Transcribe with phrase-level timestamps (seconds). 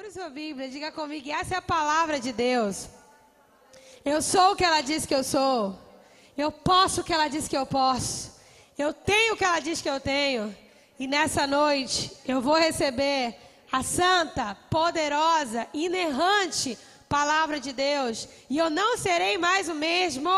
[0.00, 2.88] Procure sua Bíblia, diga comigo, essa é a palavra de Deus.
[4.02, 5.78] Eu sou o que ela diz que eu sou.
[6.34, 8.40] Eu posso o que ela diz que eu posso.
[8.78, 10.56] Eu tenho o que ela diz que eu tenho.
[10.98, 13.36] E nessa noite eu vou receber
[13.70, 18.26] a santa, poderosa, inerrante palavra de Deus.
[18.48, 20.30] E eu não serei mais o mesmo.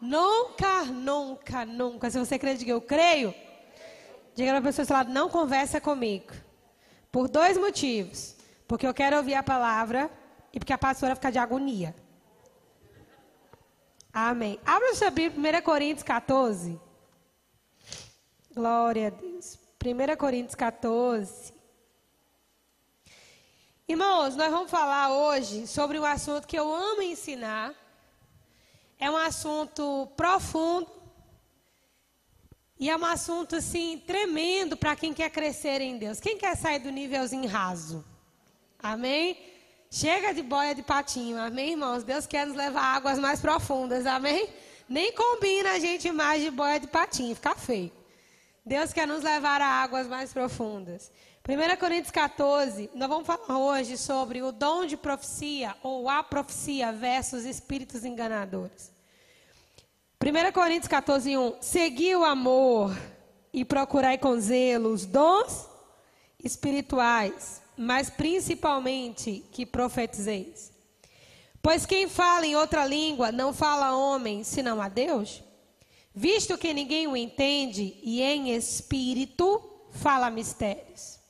[0.00, 2.10] Nunca, nunca, nunca.
[2.10, 3.32] Se você crê, diga eu creio.
[4.34, 6.32] Diga para a pessoa do seu lado, não conversa comigo.
[7.12, 8.37] Por dois motivos.
[8.68, 10.10] Porque eu quero ouvir a palavra
[10.52, 11.96] e porque a pastora fica de agonia.
[14.12, 14.60] Amém.
[14.64, 16.78] Abra sua Bíblia, 1 Coríntios 14.
[18.54, 19.58] Glória a Deus.
[19.82, 21.54] 1 Coríntios 14.
[23.88, 27.74] Irmãos, nós vamos falar hoje sobre um assunto que eu amo ensinar.
[28.98, 30.90] É um assunto profundo.
[32.78, 36.20] E é um assunto, assim, tremendo para quem quer crescer em Deus.
[36.20, 38.04] Quem quer sair do nívelzinho raso?
[38.78, 39.36] Amém?
[39.90, 42.04] Chega de boia de patinho, amém, irmãos?
[42.04, 44.48] Deus quer nos levar a águas mais profundas, amém?
[44.88, 47.92] Nem combina a gente mais de boia de patinho, fica feio.
[48.64, 51.10] Deus quer nos levar a águas mais profundas.
[51.48, 56.92] 1 Coríntios 14, nós vamos falar hoje sobre o dom de profecia ou a profecia
[56.92, 58.92] versus espíritos enganadores.
[60.22, 61.56] 1 Coríntios 14, 1.
[61.62, 62.94] Segui o amor
[63.52, 65.66] e procurai com zelo os dons
[66.44, 70.72] espirituais mas principalmente que profetizeis.
[71.62, 75.42] Pois quem fala em outra língua não fala a homem, senão a Deus,
[76.12, 79.62] visto que ninguém o entende e em espírito
[79.92, 81.20] fala mistérios.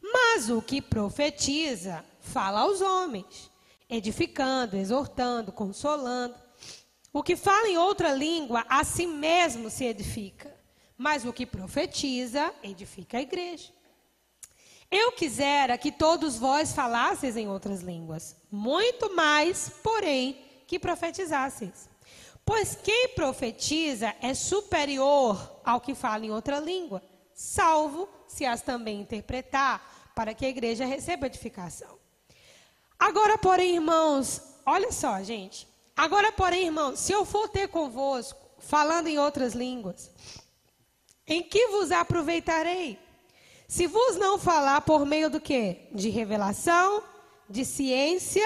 [0.00, 3.50] Mas o que profetiza fala aos homens,
[3.88, 6.34] edificando, exortando, consolando.
[7.12, 10.54] O que fala em outra língua a si mesmo se edifica,
[10.96, 13.75] mas o que profetiza edifica a igreja.
[14.90, 21.88] Eu quisera que todos vós falasseis em outras línguas, muito mais, porém, que profetizasseis.
[22.44, 27.02] Pois quem profetiza é superior ao que fala em outra língua,
[27.34, 31.98] salvo se as também interpretar, para que a igreja receba edificação.
[32.98, 35.68] Agora, porém, irmãos, olha só, gente.
[35.96, 40.10] Agora, porém, irmãos, se eu for ter convosco, falando em outras línguas,
[41.26, 42.98] em que vos aproveitarei?
[43.68, 45.88] Se vos não falar por meio do quê?
[45.92, 47.02] De revelação,
[47.48, 48.44] de ciência,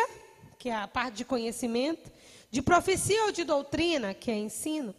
[0.58, 2.10] que é a parte de conhecimento,
[2.50, 4.94] de profecia ou de doutrina, que é ensino.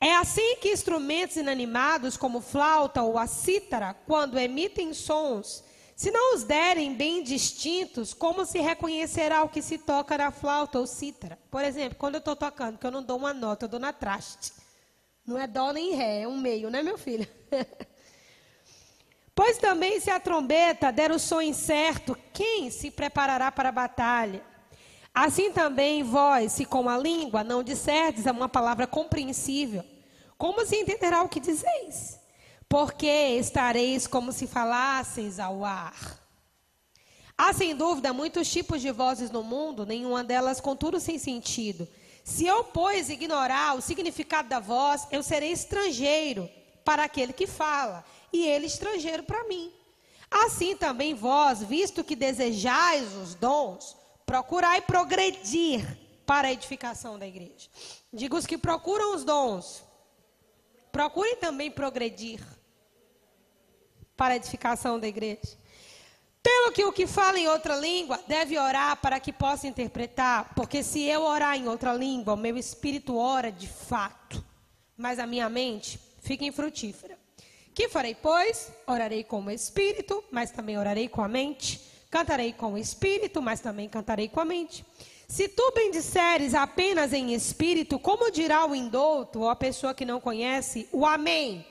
[0.00, 5.62] É assim que instrumentos inanimados, como flauta ou a cítara, quando emitem sons,
[5.94, 10.80] se não os derem bem distintos, como se reconhecerá o que se toca na flauta
[10.80, 11.38] ou cítara?
[11.48, 13.92] Por exemplo, quando eu estou tocando, que eu não dou uma nota, eu dou na
[13.92, 14.52] traste.
[15.24, 17.28] Não é dó nem ré, é um meio, né, meu filho?
[19.34, 24.44] Pois também, se a trombeta der o som incerto, quem se preparará para a batalha?
[25.14, 29.84] Assim também vós, se com a língua não disserdes uma palavra compreensível,
[30.36, 32.18] como se entenderá o que dizeis?
[32.68, 36.20] Porque estareis como se falasseis ao ar.
[37.36, 41.88] Há sem dúvida muitos tipos de vozes no mundo, nenhuma delas, contudo, sem sentido.
[42.22, 46.48] Se eu, pois, ignorar o significado da voz, eu serei estrangeiro
[46.84, 49.72] para aquele que fala e ele estrangeiro para mim.
[50.30, 57.68] Assim também vós, visto que desejais os dons, procurai progredir para a edificação da igreja.
[58.12, 59.84] Digo os que procuram os dons,
[60.90, 62.40] procurem também progredir
[64.16, 65.58] para a edificação da igreja.
[66.42, 70.82] Pelo que o que fala em outra língua deve orar para que possa interpretar, porque
[70.82, 74.44] se eu orar em outra língua, o meu espírito ora de fato,
[74.96, 77.21] mas a minha mente fica infrutífera.
[77.74, 78.70] Que farei, pois?
[78.86, 81.80] Orarei com o espírito, mas também orarei com a mente.
[82.10, 84.84] Cantarei com o espírito, mas também cantarei com a mente.
[85.26, 90.20] Se tu bendisseres apenas em espírito, como dirá o indouto ou a pessoa que não
[90.20, 91.66] conhece o amém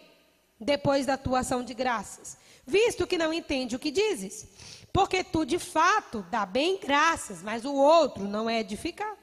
[0.59, 4.47] depois da tua ação de graças, visto que não entende o que dizes?
[4.91, 9.19] Porque tu de fato dá bem graças, mas o outro não é edificado.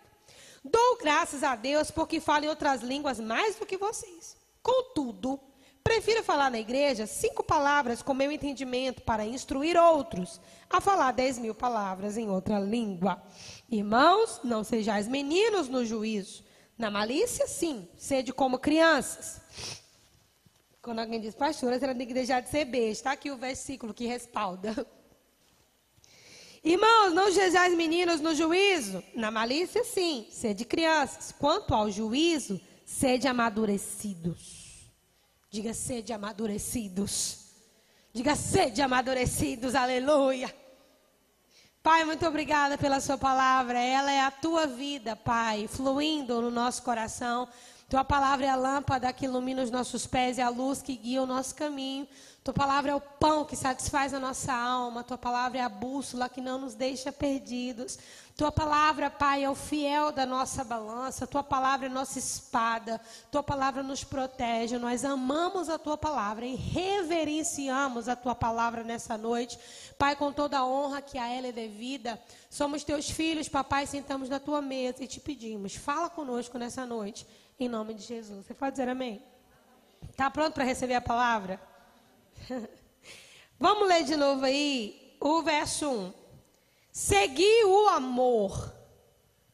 [0.64, 4.36] Dou graças a Deus porque falo em outras línguas mais do que vocês.
[4.62, 5.40] Contudo,
[5.88, 10.38] Prefiro falar na igreja cinco palavras com meu entendimento para instruir outros
[10.68, 13.22] a falar dez mil palavras em outra língua.
[13.70, 16.44] Irmãos, não sejais meninos no juízo.
[16.76, 19.40] Na malícia, sim, sede como crianças.
[20.82, 22.92] Quando alguém diz, pastora, você tem que deixar de ser besta.
[22.92, 24.86] Está aqui o versículo que respalda.
[26.62, 29.02] Irmãos, não sejais meninos no juízo.
[29.14, 31.32] Na malícia, sim, sede crianças.
[31.32, 34.57] Quanto ao juízo, sede amadurecidos.
[35.50, 37.46] Diga sede amadurecidos.
[38.12, 40.54] Diga sede amadurecidos, aleluia.
[41.82, 43.78] Pai, muito obrigada pela Sua palavra.
[43.78, 47.48] Ela é a Tua vida, Pai, fluindo no nosso coração.
[47.88, 51.22] Tua palavra é a lâmpada que ilumina os nossos pés e a luz que guia
[51.22, 52.06] o nosso caminho.
[52.42, 55.04] Tua palavra é o pão que satisfaz a nossa alma.
[55.04, 57.98] Tua palavra é a bússola que não nos deixa perdidos.
[58.34, 61.26] Tua palavra, Pai, é o fiel da nossa balança.
[61.26, 63.00] Tua palavra é nossa espada.
[63.30, 64.78] Tua palavra nos protege.
[64.78, 69.58] Nós amamos a tua palavra e reverenciamos a tua palavra nessa noite.
[69.98, 72.18] Pai, com toda a honra que a ela é devida,
[72.48, 77.26] somos teus filhos, papai, sentamos na tua mesa e te pedimos, fala conosco nessa noite.
[77.60, 78.46] Em nome de Jesus.
[78.46, 79.20] Você pode dizer amém?
[80.08, 81.60] Está pronto para receber a palavra?
[83.58, 86.12] Vamos ler de novo aí o verso 1.
[86.92, 88.74] Segui o amor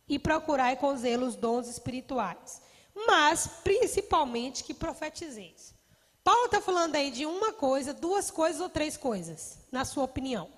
[0.08, 2.60] e procurai com zelo os dons espirituais,
[3.06, 5.74] mas principalmente que profetizeis.
[6.22, 10.48] Paulo está falando aí de uma coisa, duas coisas ou três coisas, na sua opinião.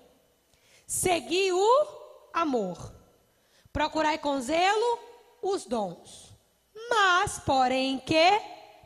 [0.85, 1.87] Segui o
[2.33, 2.93] amor,
[3.71, 4.99] procurai com zelo
[5.41, 6.27] os dons
[6.89, 8.41] mas, porém, que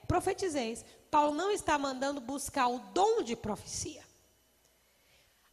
[0.07, 0.85] profetizeis.
[1.11, 4.01] Paulo não está mandando buscar o dom de profecia.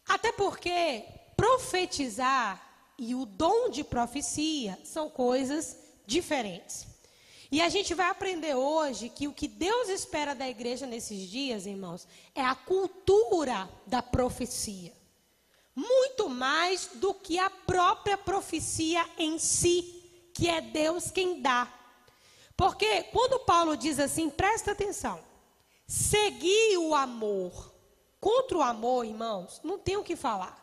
[0.07, 1.05] Até porque
[1.37, 2.65] profetizar
[2.97, 5.77] e o dom de profecia são coisas
[6.07, 6.87] diferentes.
[7.51, 11.67] E a gente vai aprender hoje que o que Deus espera da igreja nesses dias,
[11.67, 14.93] irmãos, é a cultura da profecia.
[15.75, 21.73] Muito mais do que a própria profecia em si, que é Deus quem dá.
[22.57, 25.28] Porque quando Paulo diz assim, presta atenção,
[25.89, 27.73] seguir o amor
[28.21, 30.57] contra o amor, irmãos, não tem o que falar.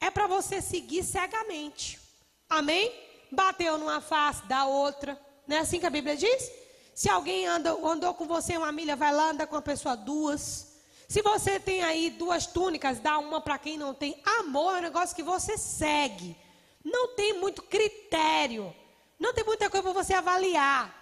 [0.00, 2.00] É para você seguir cegamente.
[2.48, 2.92] Amém?
[3.30, 5.20] Bateu numa face, da outra.
[5.46, 6.50] Não é assim que a Bíblia diz?
[6.94, 10.78] Se alguém anda, andou com você uma milha, vai lá andar com a pessoa duas.
[11.08, 14.20] Se você tem aí duas túnicas, dá uma para quem não tem.
[14.40, 16.36] Amor é um negócio que você segue.
[16.84, 18.74] Não tem muito critério.
[19.18, 20.97] Não tem muita coisa para você avaliar.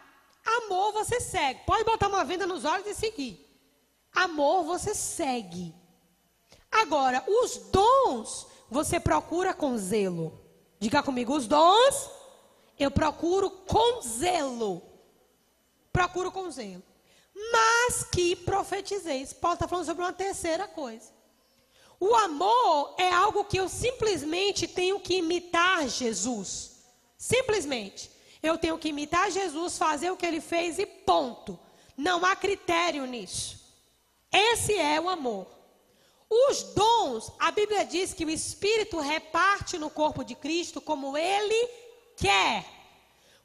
[0.46, 1.60] Amor você segue.
[1.66, 3.44] Pode botar uma venda nos olhos e seguir.
[4.12, 5.74] Amor você segue.
[6.70, 10.40] Agora, os dons você procura com zelo.
[10.78, 12.10] Diga comigo, os dons
[12.78, 14.82] eu procuro com zelo.
[15.92, 16.82] Procuro com zelo.
[17.52, 19.32] Mas que profetizeis.
[19.32, 21.10] Paulo está falando sobre uma terceira coisa.
[21.98, 26.76] O amor é algo que eu simplesmente tenho que imitar Jesus.
[27.16, 28.10] Simplesmente.
[28.46, 31.58] Eu tenho que imitar Jesus, fazer o que ele fez e ponto.
[31.96, 33.58] Não há critério nisso.
[34.32, 35.46] Esse é o amor.
[36.28, 41.68] Os dons, a Bíblia diz que o Espírito reparte no corpo de Cristo como ele
[42.16, 42.64] quer.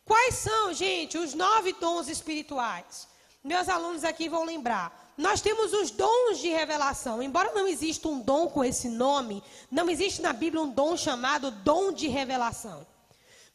[0.05, 3.07] Quais são, gente, os nove dons espirituais?
[3.43, 5.13] Meus alunos aqui vão lembrar.
[5.17, 7.21] Nós temos os dons de revelação.
[7.21, 11.51] Embora não exista um dom com esse nome, não existe na Bíblia um dom chamado
[11.51, 12.85] dom de revelação.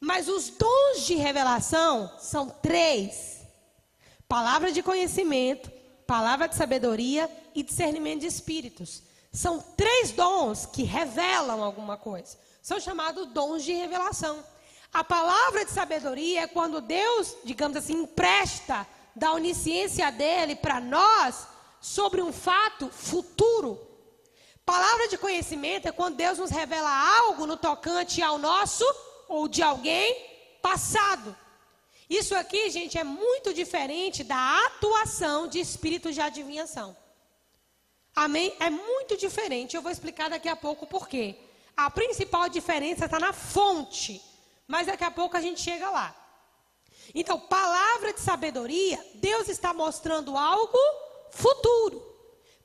[0.00, 3.40] Mas os dons de revelação são três:
[4.28, 5.70] palavra de conhecimento,
[6.06, 9.02] palavra de sabedoria e discernimento de espíritos.
[9.32, 12.38] São três dons que revelam alguma coisa.
[12.62, 14.42] São chamados dons de revelação.
[14.92, 21.46] A palavra de sabedoria é quando Deus, digamos assim, empresta da onisciência dele para nós
[21.80, 23.80] sobre um fato futuro.
[24.64, 28.84] Palavra de conhecimento é quando Deus nos revela algo no tocante ao nosso
[29.28, 30.24] ou de alguém
[30.62, 31.36] passado.
[32.08, 36.96] Isso aqui, gente, é muito diferente da atuação de espíritos de adivinhação.
[38.14, 38.54] Amém?
[38.60, 39.76] É muito diferente.
[39.76, 41.36] Eu vou explicar daqui a pouco por quê.
[41.76, 44.22] A principal diferença está na fonte,
[44.66, 46.14] mas daqui a pouco a gente chega lá.
[47.14, 50.78] Então, palavra de sabedoria, Deus está mostrando algo
[51.30, 52.02] futuro.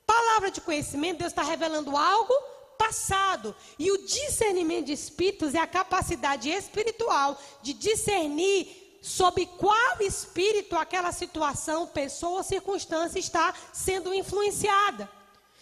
[0.06, 2.34] Palavra de conhecimento, Deus está revelando algo
[2.82, 3.56] passado.
[3.78, 11.12] E o discernimento de espíritos é a capacidade espiritual de discernir sob qual espírito aquela
[11.12, 15.10] situação, pessoa ou circunstância está sendo influenciada.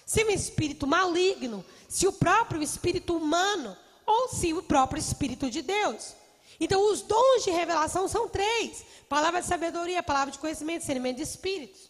[0.06, 5.62] Se um espírito maligno, se o próprio espírito humano ou se o próprio espírito de
[5.62, 6.16] Deus.
[6.60, 11.24] Então, os dons de revelação são três: palavra de sabedoria, palavra de conhecimento, discernimento de
[11.24, 11.90] espíritos.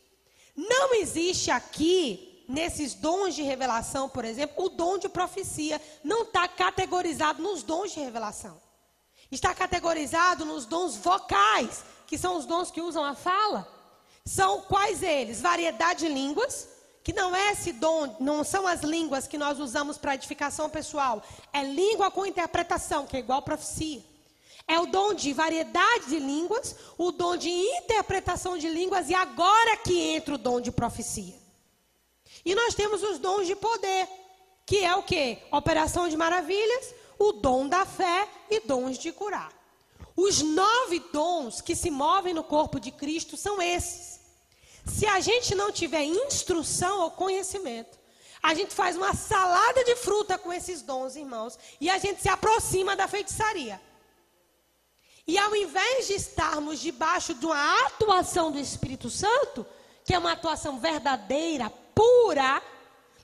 [0.55, 6.47] Não existe aqui nesses dons de revelação, por exemplo, o dom de profecia não está
[6.47, 8.59] categorizado nos dons de revelação.
[9.31, 13.67] Está categorizado nos dons vocais, que são os dons que usam a fala.
[14.25, 15.41] São quais eles?
[15.41, 16.67] Variedade de línguas,
[17.03, 21.21] que não é esse dom, não são as línguas que nós usamos para edificação pessoal,
[21.53, 24.03] é língua com interpretação, que é igual profecia.
[24.67, 29.77] É o dom de variedade de línguas, o dom de interpretação de línguas e agora
[29.77, 31.48] que entra o dom de profecia.
[32.46, 34.08] E nós temos os dons de poder,
[34.65, 35.38] que é o que?
[35.51, 39.51] Operação de maravilhas, o dom da fé e dons de curar.
[40.15, 44.19] Os nove dons que se movem no corpo de Cristo são esses.
[44.86, 47.98] Se a gente não tiver instrução ou conhecimento,
[48.41, 52.29] a gente faz uma salada de fruta com esses dons, irmãos, e a gente se
[52.29, 53.81] aproxima da feitiçaria.
[55.27, 59.65] E ao invés de estarmos debaixo de uma atuação do Espírito Santo,
[60.03, 62.63] que é uma atuação verdadeira, pura,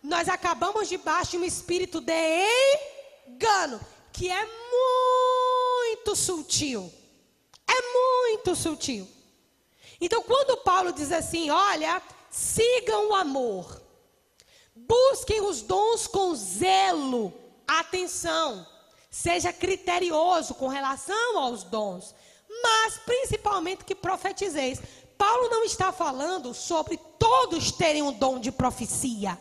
[0.04, 2.46] nós acabamos debaixo de um espírito de
[3.26, 3.80] engano,
[4.12, 4.46] que é
[5.96, 6.92] muito sutil.
[7.66, 9.08] É muito sutil.
[10.02, 13.82] Então, quando Paulo diz assim: olha, sigam o amor,
[14.76, 17.34] busquem os dons com zelo,
[17.66, 18.68] atenção,
[19.10, 22.14] seja criterioso com relação aos dons,
[22.62, 24.82] mas principalmente que profetizeis.
[25.18, 29.38] Paulo não está falando sobre todos terem o dom de profecia.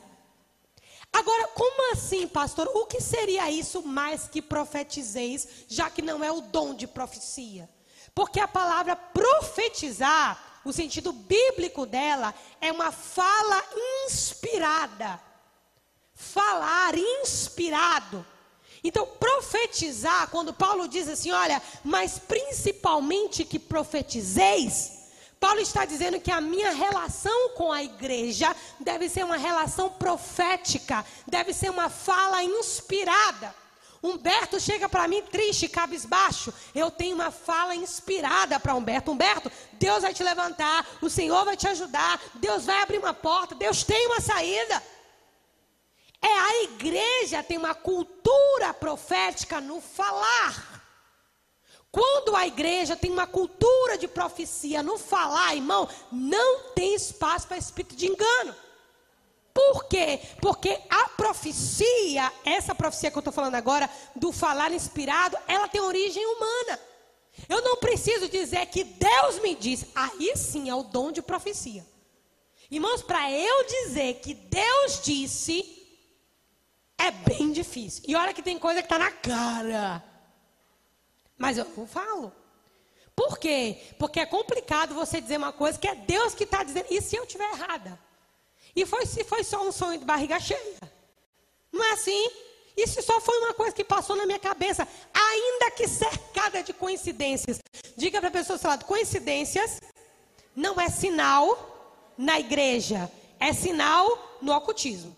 [1.12, 2.68] Agora, como assim, pastor?
[2.74, 7.70] O que seria isso mais que profetizeis, já que não é o dom de profecia?
[8.12, 13.62] Porque a palavra profetizar, o sentido bíblico dela, é uma fala
[14.04, 15.20] inspirada.
[16.14, 18.26] Falar inspirado.
[18.82, 25.03] Então, profetizar, quando Paulo diz assim, olha, mas principalmente que profetizeis,
[25.40, 31.04] Paulo está dizendo que a minha relação com a igreja deve ser uma relação profética,
[31.26, 33.54] deve ser uma fala inspirada.
[34.02, 36.52] Humberto chega para mim triste, cabisbaixo.
[36.74, 39.10] Eu tenho uma fala inspirada para Humberto.
[39.10, 43.54] Humberto, Deus vai te levantar, o Senhor vai te ajudar, Deus vai abrir uma porta,
[43.54, 44.82] Deus tem uma saída.
[46.20, 50.73] É a igreja tem uma cultura profética no falar.
[51.94, 57.56] Quando a igreja tem uma cultura de profecia no falar, irmão, não tem espaço para
[57.56, 58.52] espírito de engano.
[59.54, 60.18] Por quê?
[60.40, 65.80] Porque a profecia, essa profecia que eu estou falando agora, do falar inspirado, ela tem
[65.80, 66.80] origem humana.
[67.48, 69.86] Eu não preciso dizer que Deus me disse.
[69.94, 71.86] Aí sim é o dom de profecia.
[72.72, 75.64] Irmãos, para eu dizer que Deus disse,
[76.98, 78.02] é bem difícil.
[78.08, 80.13] E olha que tem coisa que está na cara.
[81.36, 82.32] Mas eu não falo.
[83.14, 83.78] Por quê?
[83.98, 86.86] Porque é complicado você dizer uma coisa que é Deus que está dizendo.
[86.90, 87.98] E se eu estiver errada?
[88.74, 90.92] E foi se foi só um sonho de barriga cheia?
[91.72, 92.30] Não é assim?
[92.76, 97.60] Isso só foi uma coisa que passou na minha cabeça, ainda que cercada de coincidências.
[97.96, 99.80] Diga para a pessoa do lado, coincidências
[100.56, 105.16] não é sinal na igreja, é sinal no ocultismo.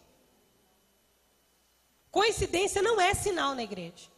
[2.10, 4.15] Coincidência não é sinal na igreja.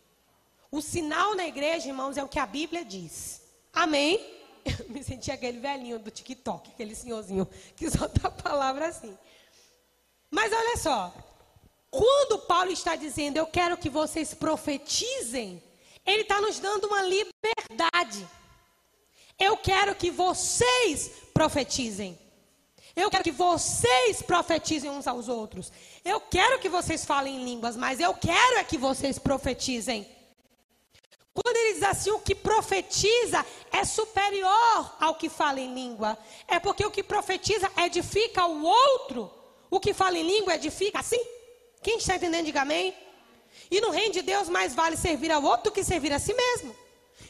[0.70, 3.42] O sinal na igreja, irmãos, é o que a Bíblia diz.
[3.72, 4.38] Amém?
[4.64, 9.16] Eu me senti aquele velhinho do TikTok, aquele senhorzinho que dá a palavra assim.
[10.30, 11.14] Mas olha só,
[11.90, 15.62] quando Paulo está dizendo, eu quero que vocês profetizem,
[16.04, 18.28] ele está nos dando uma liberdade.
[19.38, 22.18] Eu quero que vocês profetizem.
[22.94, 25.72] Eu quero que vocês profetizem uns aos outros.
[26.04, 30.06] Eu quero que vocês falem em línguas, mas eu quero é que vocês profetizem.
[31.44, 36.18] Quando ele diz assim, o que profetiza é superior ao que fala em língua.
[36.48, 39.30] É porque o que profetiza edifica o outro.
[39.70, 41.20] O que fala em língua edifica assim.
[41.80, 42.92] Quem está entendendo, diga amém.
[43.70, 46.34] E no reino de Deus mais vale servir ao outro do que servir a si
[46.34, 46.74] mesmo.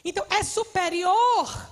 [0.03, 1.69] Então é superior.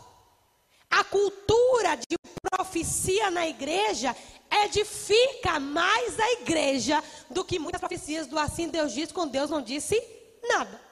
[0.90, 2.18] A cultura de
[2.52, 4.16] profecia na igreja
[4.64, 9.62] edifica mais a igreja do que muitas profecias do assim Deus diz quando Deus não
[9.62, 10.02] disse
[10.48, 10.87] nada.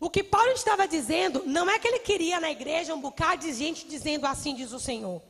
[0.00, 3.52] O que Paulo estava dizendo não é que ele queria na igreja um bocado de
[3.52, 5.20] gente dizendo assim diz o Senhor.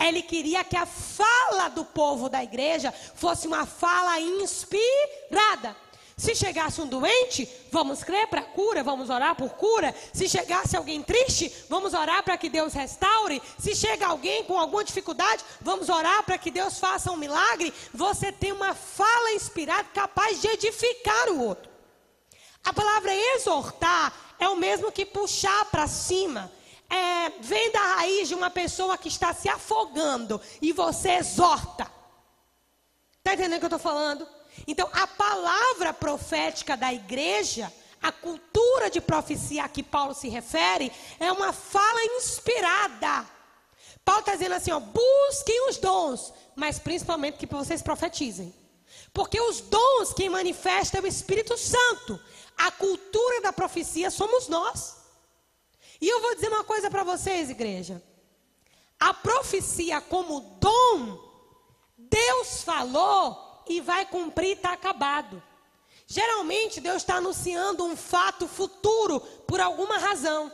[0.00, 5.76] Ele queria que a fala do povo da igreja fosse uma fala inspirada.
[6.16, 9.94] Se chegasse um doente, vamos crer para cura, vamos orar por cura.
[10.14, 13.42] Se chegasse alguém triste, vamos orar para que Deus restaure.
[13.58, 17.72] Se chega alguém com alguma dificuldade, vamos orar para que Deus faça um milagre.
[17.92, 21.75] Você tem uma fala inspirada capaz de edificar o outro.
[22.66, 26.50] A palavra exortar é o mesmo que puxar para cima.
[26.90, 31.88] É, vem da raiz de uma pessoa que está se afogando e você exorta.
[33.18, 34.26] Está entendendo o que eu estou falando?
[34.66, 40.90] Então, a palavra profética da igreja, a cultura de profecia a que Paulo se refere,
[41.20, 43.26] é uma fala inspirada.
[44.04, 48.52] Paulo está dizendo assim: ó, busquem os dons, mas principalmente que vocês profetizem.
[49.12, 52.20] Porque os dons quem manifesta é o Espírito Santo.
[52.56, 54.96] A cultura da profecia somos nós.
[56.00, 58.02] E eu vou dizer uma coisa para vocês, igreja.
[58.98, 61.18] A profecia como dom,
[61.96, 65.42] Deus falou e vai cumprir, está acabado.
[66.06, 70.52] Geralmente Deus está anunciando um fato futuro por alguma razão.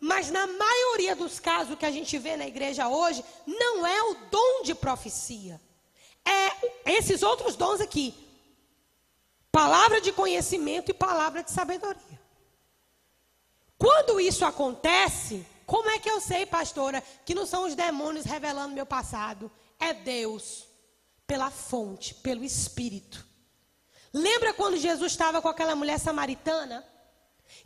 [0.00, 4.14] Mas na maioria dos casos que a gente vê na igreja hoje, não é o
[4.30, 5.60] dom de profecia.
[6.28, 8.14] É esses outros dons aqui.
[9.50, 12.20] Palavra de conhecimento e palavra de sabedoria.
[13.78, 18.74] Quando isso acontece, como é que eu sei, pastora, que não são os demônios revelando
[18.74, 19.50] meu passado?
[19.78, 20.66] É Deus,
[21.26, 23.24] pela fonte, pelo Espírito.
[24.12, 26.84] Lembra quando Jesus estava com aquela mulher samaritana?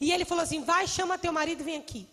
[0.01, 2.09] E ele falou assim: Vai, chama teu marido e vem aqui.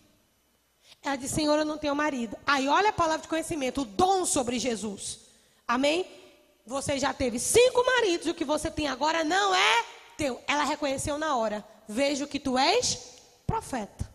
[1.02, 2.36] Ela disse: Senhor, eu não tenho marido.
[2.46, 5.20] Aí olha a palavra de conhecimento, o dom sobre Jesus.
[5.66, 6.19] Amém?
[6.66, 9.84] Você já teve cinco maridos, o que você tem agora não é
[10.16, 10.40] teu.
[10.46, 11.64] Ela reconheceu na hora.
[11.88, 14.10] Vejo que tu és profeta.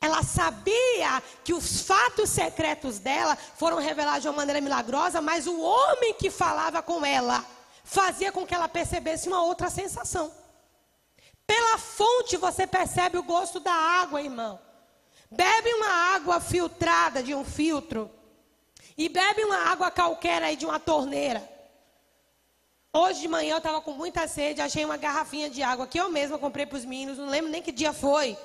[0.00, 5.60] Ela sabia que os fatos secretos dela foram revelados de uma maneira milagrosa, mas o
[5.60, 7.44] homem que falava com ela
[7.84, 10.32] fazia com que ela percebesse uma outra sensação.
[11.46, 14.58] Pela fonte você percebe o gosto da água, irmão.
[15.30, 18.10] Bebe uma água filtrada de um filtro
[19.04, 21.42] e bebe uma água qualquer aí de uma torneira.
[22.92, 26.08] Hoje de manhã eu estava com muita sede, achei uma garrafinha de água que eu
[26.08, 28.38] mesma comprei para os meninos, não lembro nem que dia foi.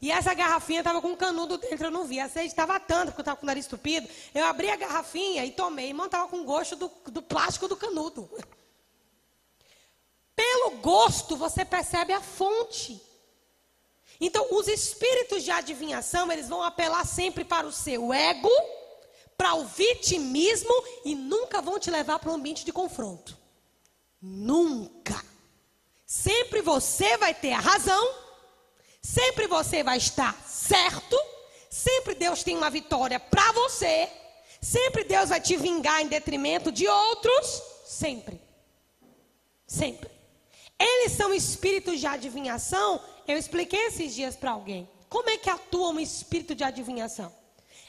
[0.00, 2.20] E essa garrafinha estava com um canudo dentro, eu não vi.
[2.20, 4.08] A sede estava tanto, porque eu estava com o nariz estupido.
[4.34, 5.88] Eu abri a garrafinha e tomei.
[5.88, 8.28] Irmão, estava com gosto do, do plástico do canudo.
[10.36, 13.00] Pelo gosto, você percebe a fonte.
[14.20, 18.50] Então, os espíritos de adivinhação, eles vão apelar sempre para o seu ego,
[19.36, 20.72] para o vitimismo
[21.04, 23.36] e nunca vão te levar para um ambiente de confronto.
[24.20, 25.24] Nunca.
[26.06, 28.14] Sempre você vai ter a razão,
[29.02, 31.16] sempre você vai estar certo,
[31.68, 34.08] sempre Deus tem uma vitória para você,
[34.60, 38.40] sempre Deus vai te vingar em detrimento de outros, sempre.
[39.66, 40.10] Sempre.
[40.78, 43.00] Eles são espíritos de adivinhação.
[43.26, 44.88] Eu expliquei esses dias para alguém.
[45.08, 47.32] Como é que atua um espírito de adivinhação?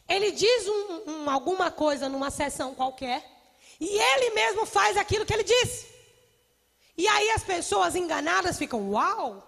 [0.07, 3.23] Ele diz um, um, alguma coisa numa sessão qualquer
[3.79, 5.87] e ele mesmo faz aquilo que ele disse.
[6.97, 9.43] E aí as pessoas enganadas ficam, uau!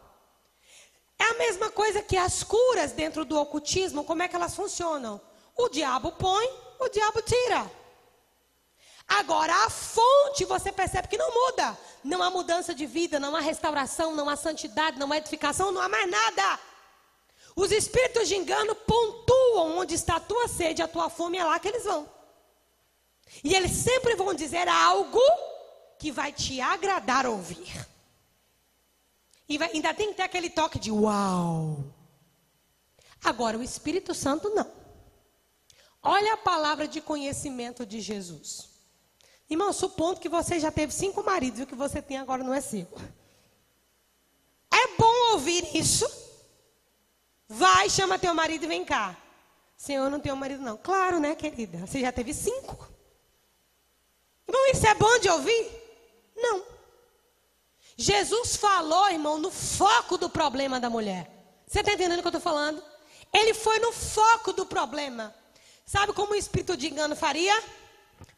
[1.19, 5.19] É a mesma coisa que as curas dentro do ocultismo, como é que elas funcionam?
[5.55, 6.47] O diabo põe,
[6.79, 7.71] o diabo tira.
[9.07, 11.77] Agora, a fonte você percebe que não muda.
[12.03, 15.81] Não há mudança de vida, não há restauração, não há santidade, não há edificação, não
[15.81, 16.59] há mais nada.
[17.57, 21.59] Os espíritos de engano pontuam onde está a tua sede, a tua fome, é lá
[21.59, 22.07] que eles vão.
[23.43, 25.19] E eles sempre vão dizer algo
[25.97, 27.87] que vai te agradar ouvir.
[29.49, 31.83] E vai, ainda tem que ter aquele toque de uau.
[33.23, 34.71] Agora, o Espírito Santo não.
[36.03, 38.69] Olha a palavra de conhecimento de Jesus.
[39.49, 42.53] Irmão, supondo que você já teve cinco maridos e o que você tem agora não
[42.53, 43.01] é cinco.
[44.71, 46.26] É bom ouvir isso?
[47.47, 49.15] Vai, chama teu marido e vem cá.
[49.75, 50.77] Senhor, não tenho marido não.
[50.77, 51.79] Claro, né, querida?
[51.85, 52.89] Você já teve cinco.
[54.47, 55.71] Irmão, isso é bom de ouvir?
[56.35, 56.63] Não.
[57.95, 61.29] Jesus falou, irmão, no foco do problema da mulher.
[61.65, 62.81] Você está entendendo o que eu estou falando?
[63.33, 65.33] Ele foi no foco do problema.
[65.85, 67.53] Sabe como o espírito de engano faria?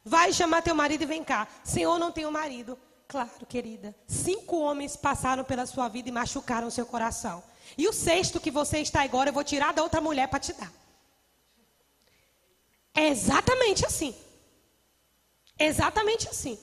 [0.04, 1.48] Vai chamar teu marido e vem cá.
[1.64, 2.78] Senhor, não tenho marido.
[3.08, 3.96] Claro, querida.
[4.08, 7.44] Cinco homens passaram pela sua vida e machucaram seu coração.
[7.78, 10.54] E o sexto que você está agora, eu vou tirar da outra mulher para te
[10.54, 10.72] dar.
[12.96, 14.16] É exatamente assim.
[15.58, 16.58] Exatamente assim.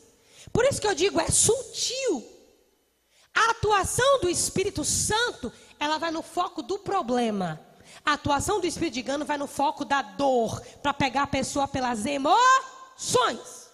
[0.52, 2.26] Por isso que eu digo, é sutil.
[3.34, 7.60] A atuação do Espírito Santo, ela vai no foco do problema.
[8.04, 11.68] A atuação do Espírito de engano vai no foco da dor, para pegar a pessoa
[11.68, 13.70] pelas emoções.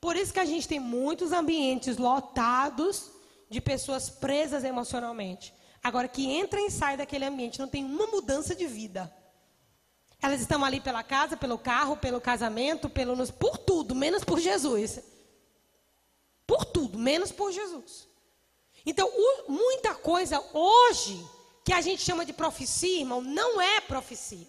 [0.00, 3.10] Por isso que a gente tem muitos ambientes lotados
[3.50, 5.52] de pessoas presas emocionalmente.
[5.84, 9.14] Agora, que entra e sai daquele ambiente, não tem uma mudança de vida.
[10.22, 15.00] Elas estão ali pela casa, pelo carro, pelo casamento, pelo, por tudo, menos por Jesus.
[16.46, 18.08] Por tudo, menos por Jesus.
[18.86, 19.10] Então,
[19.46, 21.22] muita coisa hoje
[21.62, 24.48] que a gente chama de profecia, irmão, não é profecia.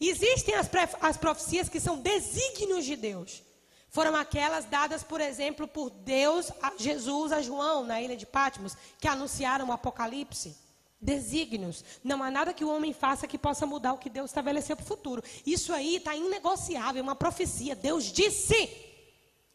[0.00, 0.70] Existem as,
[1.00, 3.42] as profecias que são desígnios de Deus.
[3.90, 8.76] Foram aquelas dadas, por exemplo, por Deus, a Jesus, a João, na ilha de Patmos,
[8.98, 10.56] que anunciaram o Apocalipse.
[11.00, 11.84] Desígnios.
[12.02, 14.82] Não há nada que o homem faça que possa mudar o que Deus estabeleceu para
[14.82, 15.22] o futuro.
[15.46, 17.76] Isso aí está inegociável, é uma profecia.
[17.76, 18.68] Deus disse.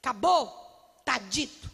[0.02, 0.62] Acabou.
[1.00, 1.70] Está dito.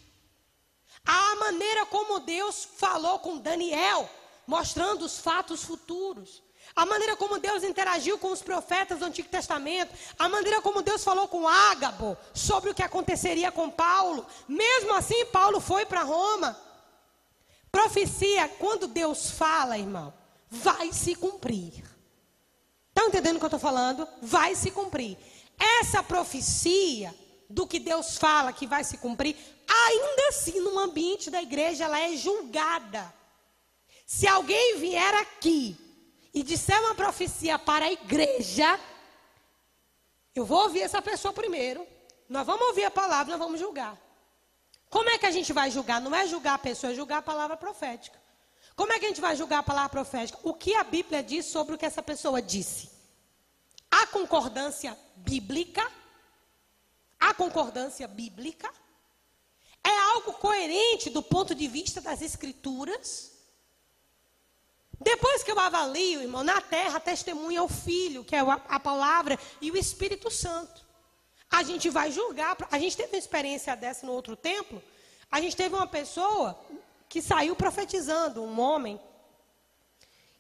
[1.06, 4.10] A maneira como Deus falou com Daniel,
[4.46, 6.42] mostrando os fatos futuros.
[6.80, 11.04] A maneira como Deus interagiu com os profetas do Antigo Testamento, a maneira como Deus
[11.04, 14.26] falou com Ágabo sobre o que aconteceria com Paulo.
[14.48, 16.58] Mesmo assim, Paulo foi para Roma.
[17.70, 20.14] Profecia, quando Deus fala, irmão,
[20.50, 21.84] vai se cumprir.
[22.88, 24.08] Estão entendendo o que eu estou falando?
[24.22, 25.18] Vai se cumprir.
[25.82, 27.14] Essa profecia
[27.50, 29.36] do que Deus fala que vai se cumprir,
[29.68, 33.14] ainda assim, no ambiente da igreja, ela é julgada.
[34.06, 35.89] Se alguém vier aqui
[36.34, 38.80] e disser uma profecia para a igreja,
[40.36, 41.86] eu vou ouvir essa pessoa primeiro.
[42.28, 43.98] Nós vamos ouvir a palavra, nós vamos julgar.
[44.90, 46.02] Como é que a gente vai julgar?
[46.02, 48.20] Não é julgar a pessoa, é julgar a palavra profética.
[48.76, 50.40] Como é que a gente vai julgar a palavra profética?
[50.44, 52.90] O que a Bíblia diz sobre o que essa pessoa disse?
[53.92, 55.86] Há concordância bíblica?
[57.20, 58.72] Há concordância bíblica?
[59.84, 63.39] É algo coerente do ponto de vista das Escrituras?
[65.00, 69.72] Depois que eu avalio, irmão, na terra testemunha o Filho, que é a palavra, e
[69.72, 70.86] o Espírito Santo.
[71.50, 72.58] A gente vai julgar.
[72.70, 74.84] A gente teve uma experiência dessa no outro templo.
[75.32, 76.60] A gente teve uma pessoa
[77.08, 79.00] que saiu profetizando, um homem.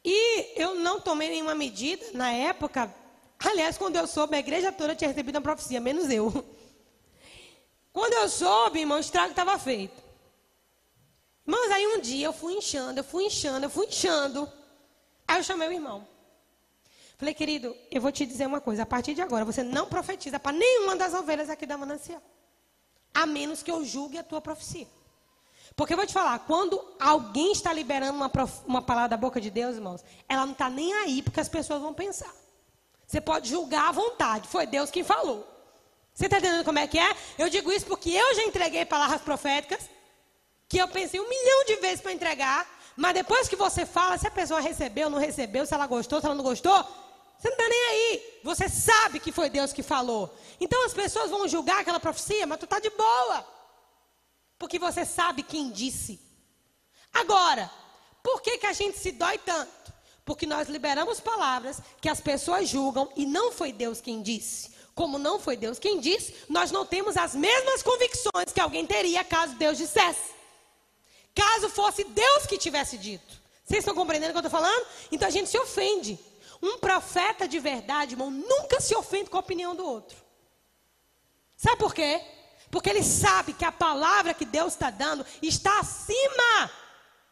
[0.04, 2.93] E eu não tomei nenhuma medida na época.
[3.39, 6.32] Aliás, quando eu soube, a igreja toda tinha recebido uma profecia, menos eu.
[7.91, 10.09] Quando eu soube, irmão, o estrago estava feito.
[11.50, 14.48] Mas aí um dia eu fui inchando, eu fui inchando, eu fui inchando.
[15.28, 16.08] Aí eu chamei o irmão.
[17.18, 18.84] Falei, querido, eu vou te dizer uma coisa.
[18.84, 22.22] A partir de agora, você não profetiza para nenhuma das ovelhas aqui da manancial.
[23.12, 24.88] A menos que eu julgue a tua profecia.
[25.76, 28.32] Porque eu vou te falar, quando alguém está liberando uma,
[28.68, 31.82] uma palavra da boca de Deus, irmãos, ela não está nem aí porque as pessoas
[31.82, 32.34] vão pensar.
[33.08, 34.48] Você pode julgar à vontade.
[34.48, 35.48] Foi Deus quem falou.
[36.14, 37.16] Você está entendendo como é que é?
[37.40, 39.90] Eu digo isso porque eu já entreguei palavras proféticas
[40.70, 44.28] que eu pensei um milhão de vezes para entregar, mas depois que você fala, se
[44.28, 46.78] a pessoa recebeu, não recebeu, se ela gostou, se ela não gostou,
[47.40, 48.40] você não está nem aí.
[48.44, 50.32] Você sabe que foi Deus que falou.
[50.60, 53.48] Então as pessoas vão julgar aquela profecia, mas tu está de boa.
[54.60, 56.20] Porque você sabe quem disse.
[57.14, 57.72] Agora,
[58.22, 59.94] por que, que a gente se dói tanto?
[60.24, 64.70] Porque nós liberamos palavras que as pessoas julgam e não foi Deus quem disse.
[64.94, 69.24] Como não foi Deus quem disse, nós não temos as mesmas convicções que alguém teria
[69.24, 70.38] caso Deus dissesse.
[71.39, 73.39] Caso fosse Deus que tivesse dito.
[73.63, 74.86] Vocês estão compreendendo o que eu estou falando?
[75.10, 76.19] Então a gente se ofende.
[76.62, 80.17] Um profeta de verdade, irmão, nunca se ofende com a opinião do outro.
[81.56, 82.21] Sabe por quê?
[82.69, 86.71] Porque ele sabe que a palavra que Deus está dando está acima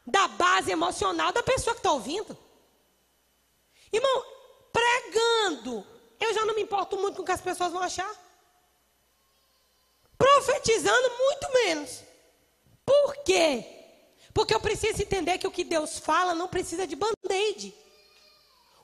[0.06, 2.38] da base emocional da pessoa que está ouvindo.
[3.92, 4.26] Irmão,
[4.72, 5.86] pregando,
[6.18, 8.10] eu já não me importo muito com o que as pessoas vão achar.
[10.18, 12.04] Profetizando, muito menos.
[12.86, 13.77] Por quê?
[14.38, 17.74] Porque eu preciso entender que o que Deus fala não precisa de band-aid.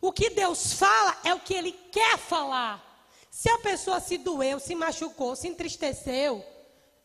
[0.01, 2.83] O que Deus fala é o que Ele quer falar.
[3.29, 6.43] Se a pessoa se doeu, se machucou, se entristeceu,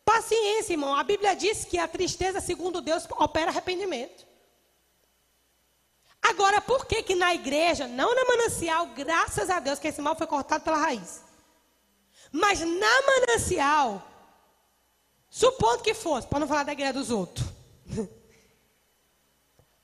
[0.03, 0.95] paciência, irmão.
[0.95, 4.27] A Bíblia diz que a tristeza, segundo Deus, opera arrependimento.
[6.23, 10.17] Agora, por que que na igreja, não na manancial, graças a Deus que esse mal
[10.17, 11.23] foi cortado pela raiz.
[12.33, 14.03] Mas na manancial,
[15.29, 17.47] supondo que fosse, para não falar da igreja dos outros.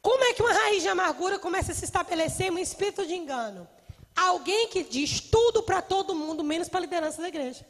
[0.05, 3.67] Como é que uma raiz de amargura começa a se estabelecer um espírito de engano?
[4.15, 7.67] Alguém que diz tudo para todo mundo, menos para a liderança da igreja.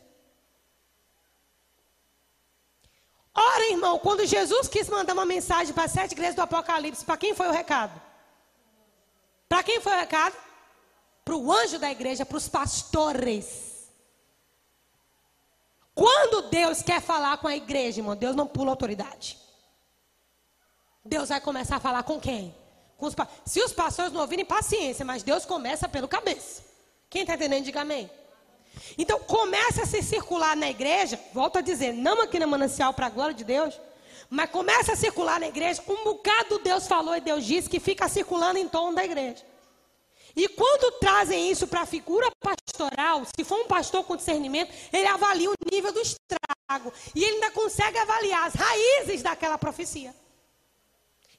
[3.33, 7.17] Ora, irmão, quando Jesus quis mandar uma mensagem para as sete igrejas do Apocalipse, para
[7.17, 8.03] quem foi o recado?
[9.49, 10.37] Para quem foi o recado?
[11.25, 13.93] Para o anjo da igreja, para os pastores.
[15.95, 19.44] Quando Deus quer falar com a igreja, irmão, Deus não pula autoridade.
[21.05, 22.55] Deus vai começar a falar com quem?
[22.97, 23.15] Com os,
[23.45, 26.63] se os pastores não ouvirem, paciência, mas Deus começa pelo cabeça.
[27.11, 28.11] Quem está entendendo, diga amém.
[28.97, 33.07] Então começa a se circular na igreja, volto a dizer, não aqui na manancial para
[33.07, 33.79] a glória de Deus,
[34.31, 38.09] mas começa a circular na igreja, um bocado Deus falou e Deus disse que fica
[38.09, 39.45] circulando em torno da igreja.
[40.35, 45.07] E quando trazem isso para a figura pastoral, se for um pastor com discernimento, ele
[45.07, 46.93] avalia o nível do estrago.
[47.15, 50.13] E ele ainda consegue avaliar as raízes daquela profecia.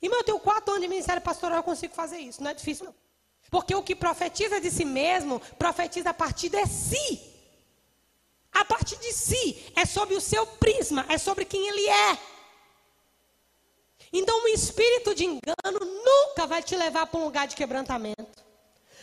[0.06, 2.42] Irmão, eu tenho quatro anos de ministério pastoral, eu consigo fazer isso.
[2.44, 2.96] Não é difícil, não.
[3.50, 7.34] Porque o que profetiza de si mesmo, profetiza a partir de si.
[8.54, 9.72] A partir de si.
[9.76, 12.20] É sobre o seu prisma, é sobre quem ele é.
[14.14, 18.46] Então, um espírito de engano nunca vai te levar para um lugar de quebrantamento.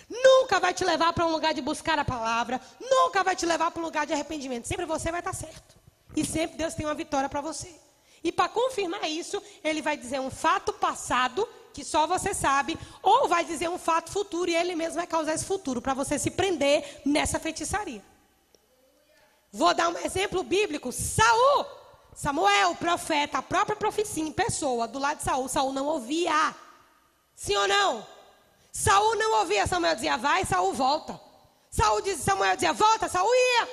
[0.09, 2.61] Nunca vai te levar para um lugar de buscar a palavra.
[2.81, 4.69] Nunca vai te levar para um lugar de arrependimento.
[4.69, 5.77] Sempre você vai estar certo.
[6.15, 7.75] E sempre Deus tem uma vitória para você.
[8.23, 13.29] E para confirmar isso, ele vai dizer um fato passado, que só você sabe, ou
[13.29, 16.31] vai dizer um fato futuro e ele mesmo vai causar esse futuro, para você se
[16.31, 18.05] prender nessa feitiçaria.
[19.51, 20.93] Vou dar um exemplo bíblico.
[20.93, 21.67] Saul
[22.15, 26.55] Samuel, profeta, a própria profecia em pessoa, do lado de Saul, Saul não ouvia.
[27.35, 28.07] Sim ou não?
[28.71, 31.19] Saul não ouvia, Samuel dizia, vai, Saul volta.
[31.71, 33.69] Saul dizia, Samuel dizia, volta, Saul ia.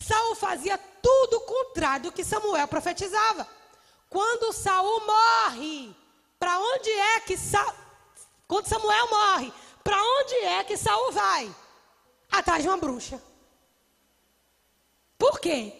[0.00, 3.46] Saul fazia tudo contrário do que Samuel profetizava.
[4.08, 5.94] Quando Saul morre,
[6.38, 7.74] para onde é que Sa...
[8.46, 11.54] quando Samuel morre, para onde é que Saul vai?
[12.30, 13.22] Atrás de uma bruxa.
[15.18, 15.72] Por quê?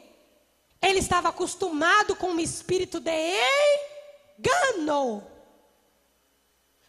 [0.81, 3.11] Ele estava acostumado com um espírito de
[4.38, 5.24] engano.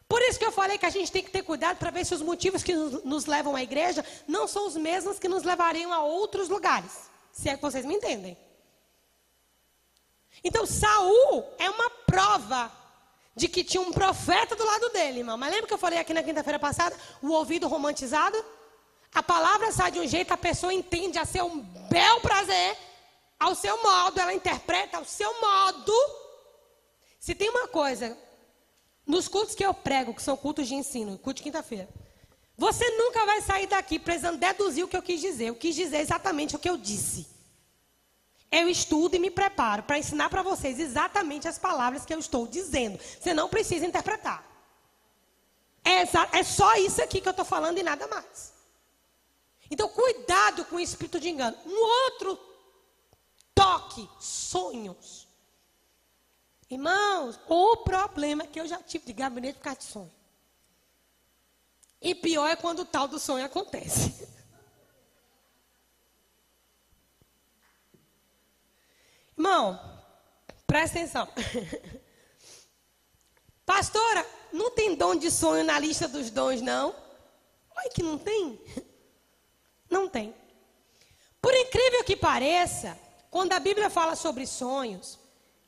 [0.08, 2.16] Por isso que eu falei que a gente tem que ter cuidado para ver se
[2.16, 6.02] os motivos que nos levam à igreja não são os mesmos que nos levariam a
[6.04, 7.10] outros lugares.
[7.32, 8.38] Se é que vocês me entendem.
[10.44, 12.72] Então, Saul é uma prova
[13.36, 15.38] de que tinha um profeta do lado dele, irmão.
[15.38, 16.96] Mas lembra que eu falei aqui na quinta-feira passada?
[17.22, 18.38] O ouvido romantizado?
[19.14, 21.50] A palavra sai de um jeito, a pessoa entende a seu
[21.90, 22.78] bel prazer
[23.40, 25.94] ao seu modo, ela interpreta ao seu modo.
[27.20, 28.18] Se tem uma coisa,
[29.08, 31.88] nos cultos que eu prego, que são cultos de ensino, culto de quinta-feira,
[32.60, 35.46] você nunca vai sair daqui precisando deduzir o que eu quis dizer.
[35.46, 37.26] Eu quis dizer exatamente o que eu disse.
[38.52, 42.46] Eu estudo e me preparo para ensinar para vocês exatamente as palavras que eu estou
[42.46, 43.00] dizendo.
[43.00, 44.44] Você não precisa interpretar.
[45.86, 46.02] É,
[46.38, 48.54] é só isso aqui que eu estou falando e nada mais.
[49.72, 51.56] Então, cuidado com o espírito de engano.
[51.66, 52.38] Um outro
[53.56, 55.30] toque, sonhos.
[56.70, 60.19] Irmãos, o problema é que eu já tive de gabinete por causa de sonho.
[62.02, 64.28] E pior é quando o tal do sonho acontece.
[69.38, 69.80] Irmão,
[70.68, 71.28] presta atenção.
[73.66, 76.96] Pastora, não tem dom de sonho na lista dos dons, não?
[77.76, 78.60] Olha que não tem.
[79.90, 80.36] Não tem.
[81.42, 83.00] Por incrível que pareça,
[83.32, 85.18] quando a Bíblia fala sobre sonhos,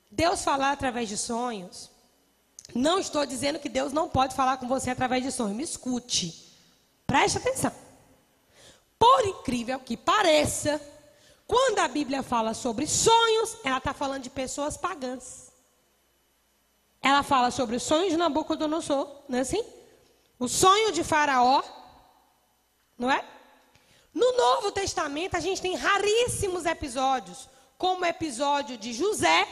[0.09, 1.89] Deus falar através de sonhos,
[2.73, 5.55] não estou dizendo que Deus não pode falar com você através de sonhos.
[5.55, 6.51] Me escute.
[7.05, 7.71] Preste atenção.
[8.97, 10.79] Por incrível que pareça,
[11.47, 15.51] quando a Bíblia fala sobre sonhos, ela está falando de pessoas pagãs.
[17.01, 19.63] Ela fala sobre o sonho de Nabucodonosor, não é assim?
[20.37, 21.63] O sonho de Faraó,
[22.97, 23.25] não é?
[24.13, 29.47] No Novo Testamento, a gente tem raríssimos episódios, como o episódio de José,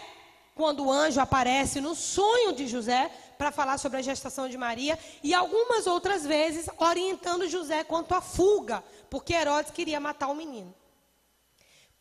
[0.59, 4.99] quando o anjo aparece no sonho de José para falar sobre a gestação de Maria,
[5.23, 10.75] e algumas outras vezes orientando José quanto à fuga, porque Herodes queria matar o menino.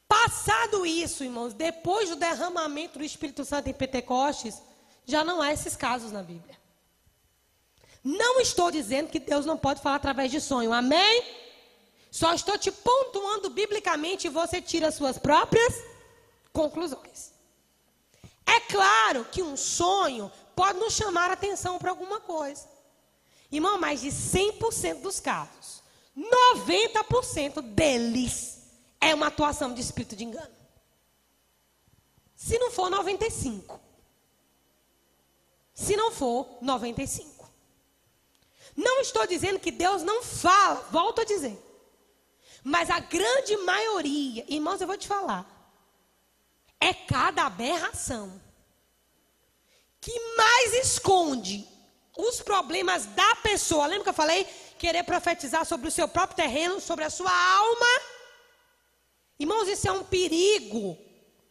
[0.08, 4.60] Passado isso, irmãos, depois do derramamento do Espírito Santo em Pentecostes,
[5.06, 6.58] já não há esses casos na Bíblia.
[8.02, 11.22] Não estou dizendo que Deus não pode falar através de sonho, amém?
[12.10, 15.80] Só estou te pontuando biblicamente e você tira suas próprias
[16.52, 17.37] conclusões.
[18.48, 22.66] É claro que um sonho pode nos chamar a atenção para alguma coisa.
[23.52, 25.82] Irmão, mais de 100% dos casos,
[26.16, 28.58] 90% deles
[29.00, 30.56] é uma atuação de espírito de engano.
[32.34, 33.78] Se não for 95.
[35.74, 37.48] Se não for 95.
[38.74, 41.56] Não estou dizendo que Deus não fala, volto a dizer.
[42.64, 45.57] Mas a grande maioria, irmãos, eu vou te falar,
[46.80, 48.40] é cada aberração
[50.00, 51.66] que mais esconde
[52.16, 53.86] os problemas da pessoa.
[53.86, 54.44] Lembra que eu falei?
[54.78, 58.02] Querer profetizar sobre o seu próprio terreno, sobre a sua alma.
[59.38, 60.96] Irmãos, isso é um perigo.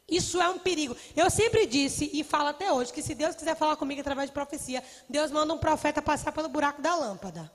[0.09, 0.95] Isso é um perigo.
[1.15, 4.33] Eu sempre disse e falo até hoje que se Deus quiser falar comigo através de
[4.33, 7.51] profecia, Deus manda um profeta passar pelo buraco da lâmpada.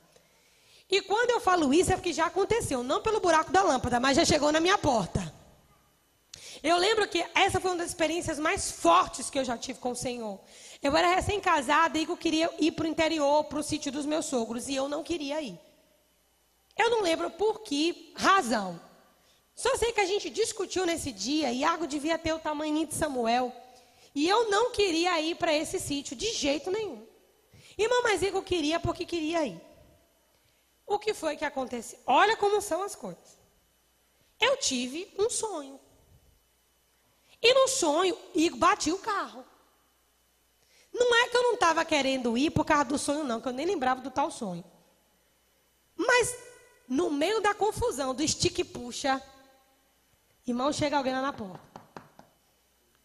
[0.91, 4.17] E quando eu falo isso é porque já aconteceu, não pelo buraco da lâmpada, mas
[4.17, 5.42] já chegou na minha porta.
[6.63, 9.91] Eu lembro que essa foi uma das experiências mais fortes que eu já tive com
[9.91, 10.39] o Senhor.
[10.81, 14.27] Eu era recém-casada e eu queria ir para o interior, para o sítio dos meus
[14.27, 15.59] sogros, e eu não queria ir.
[16.77, 18.81] Eu não lembro por que razão.
[19.57, 23.53] Só sei que a gente discutiu nesse dia, Iago devia ter o tamanho de Samuel,
[24.15, 27.07] e eu não queria ir para esse sítio de jeito nenhum.
[27.77, 29.61] Irmão, mas Igor queria porque queria ir.
[30.87, 31.99] O que foi que aconteceu?
[32.07, 33.39] Olha como são as coisas.
[34.41, 35.81] Eu tive um sonho.
[37.43, 39.45] E no sonho, Igor bati o carro.
[40.93, 43.53] Não é que eu não estava querendo ir por causa do sonho, não, que eu
[43.53, 44.63] nem lembrava do tal sonho.
[45.97, 46.37] Mas,
[46.87, 49.21] no meio da confusão, do estique puxa,
[50.47, 51.61] irmão, chega alguém lá na porta.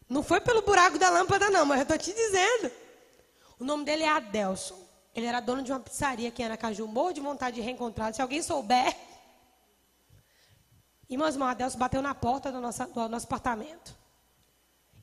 [0.08, 2.70] Não foi pelo buraco da lâmpada, não, mas eu estou te dizendo.
[3.58, 4.78] O nome dele é Adelson.
[5.14, 8.14] Ele era dono de uma pizzaria aqui em Aracaju, morro de vontade de reencontrar.
[8.14, 8.96] Se alguém souber.
[11.10, 13.97] Irmãos, irmão Adelso bateu na porta do nosso, do nosso apartamento.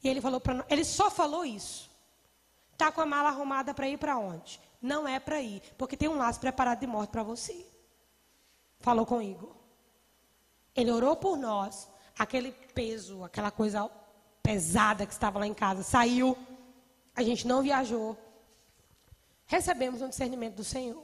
[0.06, 1.90] E ele falou para ele só falou isso.
[2.78, 4.62] Tá com a mala arrumada para ir para onde?
[4.80, 7.66] Não é para ir, porque tem um laço preparado de morte para você.
[8.80, 9.56] Falou com Igor.
[10.76, 11.90] Ele orou por nós,
[12.20, 13.90] aquele peso, aquela coisa
[14.44, 16.38] pesada que estava lá em casa, saiu.
[17.16, 18.16] A gente não viajou.
[19.48, 21.04] Recebemos um discernimento do Senhor.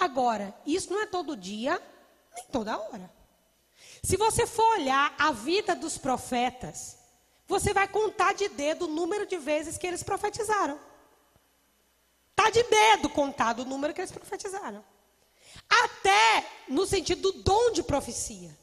[0.00, 1.78] Agora, isso não é todo dia,
[2.34, 3.12] nem toda hora.
[4.02, 7.01] Se você for olhar a vida dos profetas,
[7.52, 10.80] você vai contar de dedo o número de vezes que eles profetizaram.
[12.30, 14.82] Está de dedo contado o número que eles profetizaram.
[15.68, 18.56] Até no sentido do dom de profecia.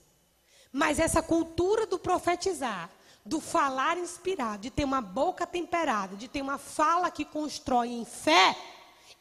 [0.72, 2.90] Mas essa cultura do profetizar,
[3.24, 8.06] do falar inspirado, de ter uma boca temperada, de ter uma fala que constrói em
[8.06, 8.58] fé,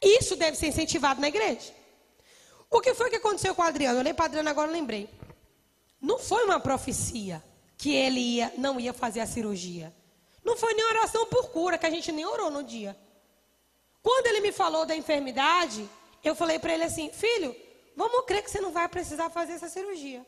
[0.01, 1.71] isso deve ser incentivado na igreja.
[2.71, 3.97] O que foi que aconteceu com o Adriano?
[3.97, 5.07] Eu olhei para Adriano agora lembrei.
[6.01, 7.43] Não foi uma profecia
[7.79, 9.95] que ele ia, não ia fazer a cirurgia.
[10.43, 12.95] Não foi nem oração por cura, que a gente nem orou no dia.
[14.03, 15.89] Quando ele me falou da enfermidade,
[16.21, 17.55] eu falei para ele assim: filho,
[17.95, 20.25] vamos crer que você não vai precisar fazer essa cirurgia.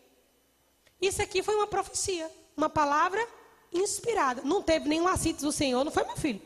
[1.01, 3.27] Isso aqui foi uma profecia, uma palavra
[3.73, 4.41] inspirada.
[4.43, 6.41] Não teve nenhum assíduo do Senhor, não foi meu filho.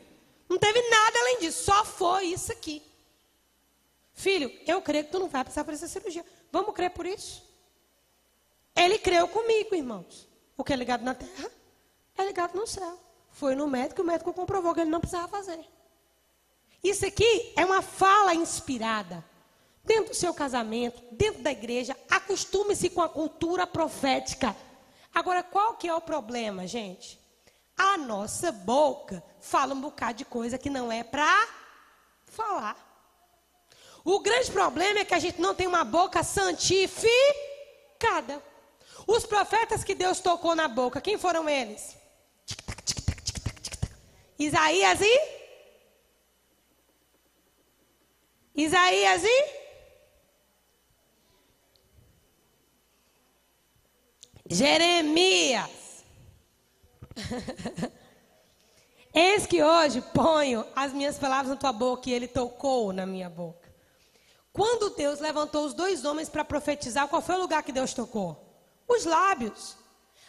[0.48, 2.82] Não teve nada além disso, só foi isso aqui.
[4.12, 6.26] Filho, eu creio que tu não vai precisar fazer essa cirurgia.
[6.50, 7.44] Vamos crer por isso?
[8.74, 10.26] Ele creu comigo, irmãos.
[10.56, 11.50] O que é ligado na terra
[12.16, 12.98] é ligado no céu.
[13.30, 15.60] Foi no médico e o médico comprovou que ele não precisava fazer.
[16.82, 19.24] Isso aqui é uma fala inspirada.
[19.84, 24.56] Dentro do seu casamento, dentro da igreja, acostume-se com a cultura profética.
[25.14, 27.20] Agora, qual que é o problema, gente?
[27.76, 31.48] A nossa boca fala um bocado de coisa que não é para
[32.24, 32.76] falar.
[34.04, 38.42] O grande problema é que a gente não tem uma boca santificada.
[39.06, 41.96] Os profetas que Deus tocou na boca, quem foram eles?
[44.38, 45.36] Isaías e?
[48.54, 49.66] Isaías e?
[54.48, 56.04] Jeremias.
[59.14, 63.30] Eis que hoje ponho as minhas palavras na tua boca e ele tocou na minha
[63.30, 63.66] boca.
[64.52, 68.45] Quando Deus levantou os dois homens para profetizar, qual foi o lugar que Deus tocou?
[68.86, 69.76] Os lábios.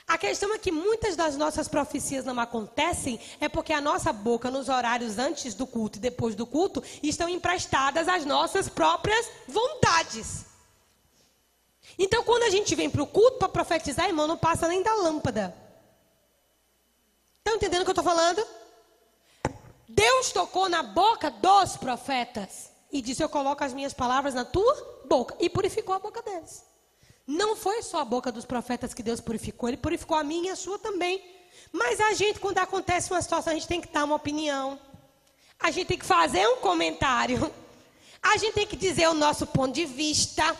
[0.07, 4.49] A questão é que muitas das nossas profecias não acontecem é porque a nossa boca,
[4.49, 10.45] nos horários antes do culto e depois do culto, estão emprestadas às nossas próprias vontades.
[11.99, 14.93] Então, quando a gente vem para o culto para profetizar, irmão, não passa nem da
[14.93, 15.53] lâmpada.
[17.39, 18.45] Estão entendendo o que eu estou falando?
[19.89, 25.03] Deus tocou na boca dos profetas e disse: Eu coloco as minhas palavras na tua
[25.05, 25.35] boca.
[25.39, 26.63] E purificou a boca deles.
[27.27, 30.49] Não foi só a boca dos profetas que Deus purificou, Ele purificou a minha e
[30.51, 31.21] a sua também.
[31.73, 34.79] Mas a gente, quando acontece uma situação, a gente tem que dar uma opinião.
[35.59, 37.53] A gente tem que fazer um comentário.
[38.21, 40.55] A gente tem que dizer o nosso ponto de vista.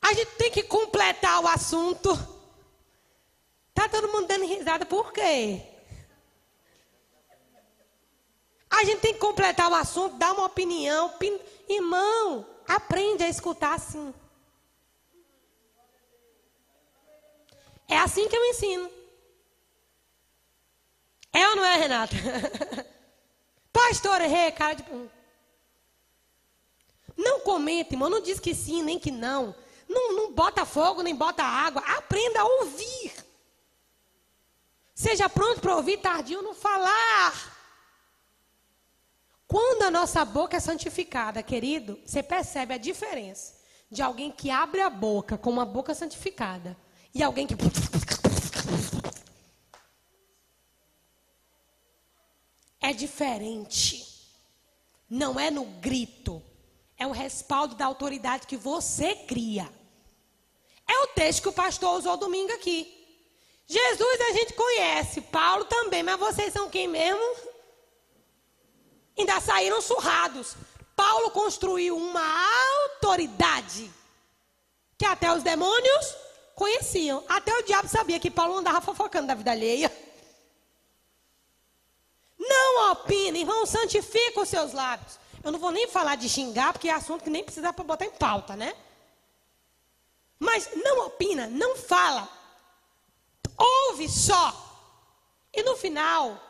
[0.00, 2.16] A gente tem que completar o assunto.
[3.74, 5.62] Tá todo mundo dando risada, por quê?
[8.70, 11.12] A gente tem que completar o assunto, dar uma opinião.
[11.68, 14.14] Irmão, aprende a escutar assim.
[17.88, 18.90] É assim que eu ensino.
[21.32, 22.16] É ou não é, Renata?
[23.72, 24.84] Pastor, errei, cara de.
[27.16, 28.10] Não comente, irmão.
[28.10, 29.54] Não diz que sim, nem que não.
[29.88, 31.82] Não, não bota fogo, nem bota água.
[31.82, 33.12] Aprenda a ouvir.
[34.94, 37.54] Seja pronto para ouvir, tardio no falar.
[39.46, 43.54] Quando a nossa boca é santificada, querido, você percebe a diferença
[43.90, 46.76] de alguém que abre a boca com uma boca santificada
[47.16, 47.54] e alguém que.
[52.78, 54.06] É diferente.
[55.08, 56.42] Não é no grito.
[56.98, 59.66] É o respaldo da autoridade que você cria.
[60.86, 62.92] É o texto que o pastor usou domingo aqui.
[63.66, 67.36] Jesus a gente conhece, Paulo também, mas vocês são quem mesmo?
[69.18, 70.54] Ainda saíram surrados.
[70.94, 72.22] Paulo construiu uma
[72.84, 73.90] autoridade
[74.98, 76.25] que até os demônios
[76.56, 77.22] conheciam.
[77.28, 79.92] Até o diabo sabia que Paulo andava fofocando da vida alheia.
[82.38, 85.18] Não opine, irmão, santifica os seus lábios.
[85.44, 88.06] Eu não vou nem falar de xingar, porque é assunto que nem precisa para botar
[88.06, 88.74] em pauta, né?
[90.38, 92.28] Mas não opina, não fala.
[93.56, 94.62] Ouve só.
[95.52, 96.42] E no final,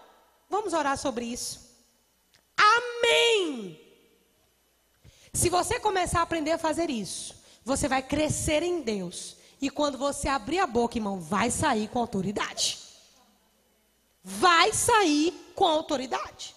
[0.48, 1.60] vamos orar sobre isso.
[2.56, 3.80] Amém.
[5.32, 7.34] Se você começar a aprender a fazer isso,
[7.64, 9.36] você vai crescer em Deus.
[9.66, 12.78] E quando você abrir a boca, irmão, vai sair com autoridade.
[14.22, 16.54] vai sair com autoridade.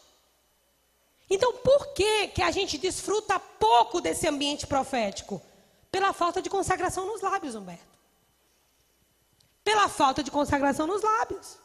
[1.28, 5.42] Então, por que, que a gente desfruta pouco desse ambiente profético?
[5.92, 7.98] Pela falta de consagração nos lábios, Humberto.
[9.64, 11.58] Pela falta de consagração nos lábios.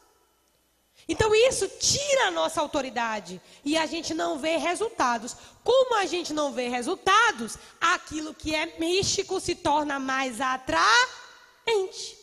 [1.07, 5.37] Então, isso tira a nossa autoridade e a gente não vê resultados.
[5.63, 10.41] Como a gente não vê resultados, aquilo que é místico se torna mais
[11.65, 12.17] atraente.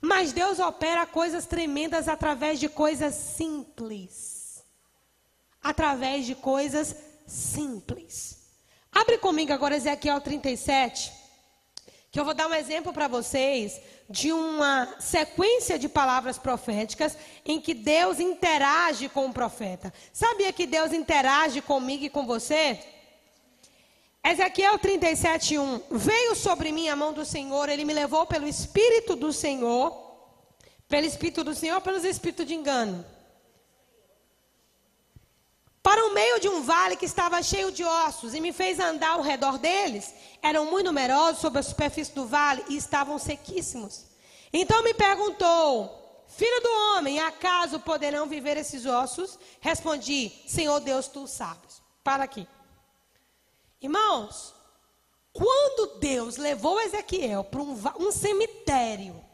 [0.00, 4.62] Mas Deus opera coisas tremendas através de coisas simples.
[5.62, 6.94] Através de coisas
[7.26, 8.38] simples.
[8.92, 11.12] Abre comigo agora Ezequiel 37,
[12.10, 17.60] que eu vou dar um exemplo para vocês de uma sequência de palavras proféticas em
[17.60, 19.92] que Deus interage com o profeta.
[20.12, 22.80] Sabia que Deus interage comigo e com você?
[24.22, 25.82] Ezequiel 37, 1.
[25.90, 29.92] Veio sobre mim a mão do Senhor, ele me levou pelo Espírito do Senhor,
[30.86, 33.04] pelo Espírito do Senhor, pelos Espíritos de engano.
[35.82, 39.12] Para o meio de um vale que estava cheio de ossos, e me fez andar
[39.12, 40.14] ao redor deles.
[40.42, 44.04] Eram muito numerosos sobre a superfície do vale e estavam sequíssimos.
[44.52, 49.38] Então me perguntou: Filho do homem, acaso poderão viver esses ossos?
[49.60, 51.80] Respondi: Senhor Deus, tu sabes.
[52.04, 52.46] Para aqui.
[53.80, 54.54] Irmãos,
[55.32, 59.24] quando Deus levou Ezequiel para um, um cemitério,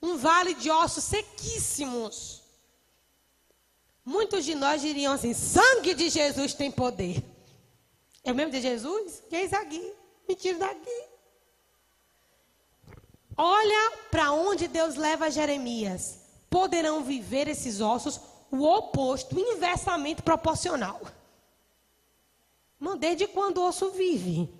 [0.00, 2.42] um vale de ossos sequíssimos,
[4.04, 7.22] muitos de nós diriam assim: sangue de Jesus tem poder.
[8.24, 9.22] É o mesmo de Jesus?
[9.28, 9.92] Que é isso aqui?
[10.28, 11.04] Me tira daqui.
[13.36, 16.18] Olha para onde Deus leva Jeremias.
[16.50, 18.20] Poderão viver esses ossos
[18.50, 21.00] o oposto, inversamente proporcional.
[22.82, 24.52] Irmão, desde quando o osso vive?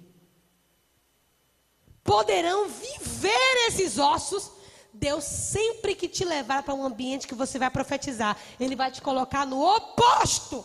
[2.05, 4.49] Poderão viver esses ossos.
[4.93, 9.03] Deus, sempre que te levar para um ambiente que você vai profetizar, Ele vai te
[9.03, 10.65] colocar no oposto.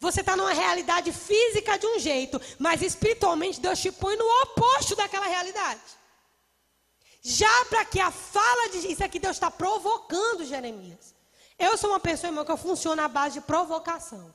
[0.00, 4.96] Você está numa realidade física de um jeito, mas espiritualmente Deus te põe no oposto
[4.96, 5.80] daquela realidade.
[7.22, 11.14] Já para que a fala de isso aqui Deus está provocando Jeremias.
[11.56, 14.34] Eu sou uma pessoa, irmão, que eu funciono à base de provocação.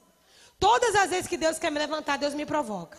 [0.62, 2.96] Todas as vezes que Deus quer me levantar, Deus me provoca.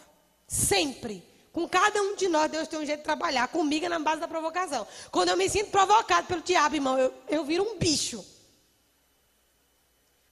[0.48, 1.24] Sempre.
[1.52, 3.46] Com cada um de nós, Deus tem um jeito de trabalhar.
[3.46, 4.84] Comigo é na base da provocação.
[5.12, 8.26] Quando eu me sinto provocado pelo diabo, irmão, eu, eu viro um bicho.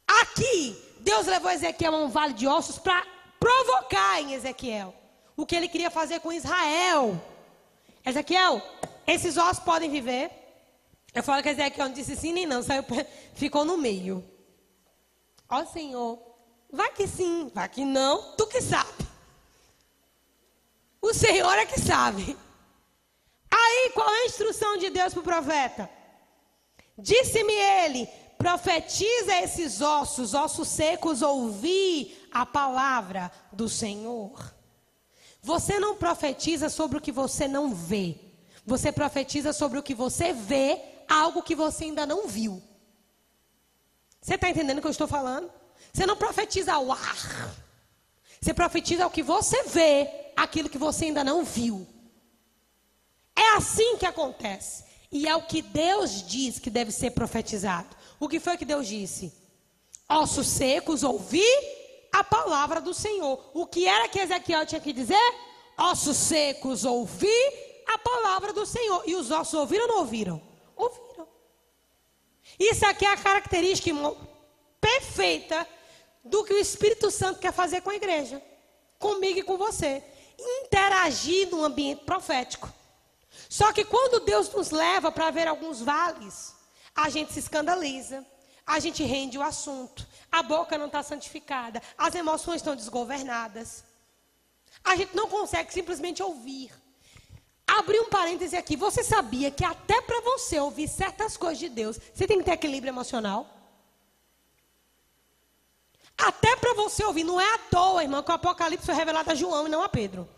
[0.08, 3.06] Aqui, Deus levou Ezequiel a um vale de ossos para
[3.38, 4.92] provocar em Ezequiel
[5.36, 7.22] o que ele queria fazer com Israel.
[8.04, 8.60] Ezequiel,
[9.06, 10.32] esses ossos podem viver.
[11.14, 12.82] Eu falo que Ezequiel não disse sim nem não, saiu,
[13.34, 14.28] ficou no meio.
[15.48, 16.29] Ó Senhor,
[16.72, 19.08] Vai que sim, vai que não, tu que sabe.
[21.00, 22.36] O Senhor é que sabe.
[23.50, 25.90] Aí, qual é a instrução de Deus para o profeta?
[26.96, 28.08] Disse-me ele:
[28.38, 34.54] profetiza esses ossos, ossos secos, ouvi a palavra do Senhor.
[35.42, 38.18] Você não profetiza sobre o que você não vê.
[38.64, 42.62] Você profetiza sobre o que você vê, algo que você ainda não viu.
[44.20, 45.50] Você está entendendo o que eu estou falando?
[45.92, 47.54] Você não profetiza ao ar.
[48.40, 51.86] Você profetiza ao que você vê, aquilo que você ainda não viu.
[53.36, 54.84] É assim que acontece.
[55.12, 57.88] E é o que Deus diz que deve ser profetizado.
[58.18, 59.32] O que foi que Deus disse?
[60.08, 61.44] Ossos secos, ouvi
[62.12, 63.50] a palavra do Senhor.
[63.52, 65.34] O que era que Ezequiel tinha que dizer?
[65.76, 67.32] Ossos secos, ouvi
[67.86, 69.02] a palavra do Senhor.
[69.06, 70.42] E os ossos ouviram ou não ouviram?
[70.76, 71.28] Ouviram.
[72.58, 73.90] Isso aqui é a característica
[74.80, 75.66] perfeita
[76.24, 78.42] do que o Espírito Santo quer fazer com a igreja,
[78.98, 80.02] comigo e com você.
[80.38, 82.72] Interagir no ambiente profético.
[83.48, 86.54] Só que quando Deus nos leva para ver alguns vales,
[86.94, 88.24] a gente se escandaliza,
[88.66, 93.84] a gente rende o assunto, a boca não está santificada, as emoções estão desgovernadas.
[94.84, 96.72] A gente não consegue simplesmente ouvir.
[97.66, 98.76] Abri um parêntese aqui.
[98.76, 102.52] Você sabia que até para você ouvir certas coisas de Deus, você tem que ter
[102.52, 103.59] equilíbrio emocional?
[106.26, 109.34] Até para você ouvir, não é à toa, irmão, que o Apocalipse foi revelado a
[109.34, 110.28] João e não a Pedro.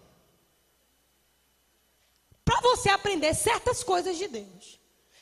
[2.44, 4.78] Para você aprender certas coisas de Deus,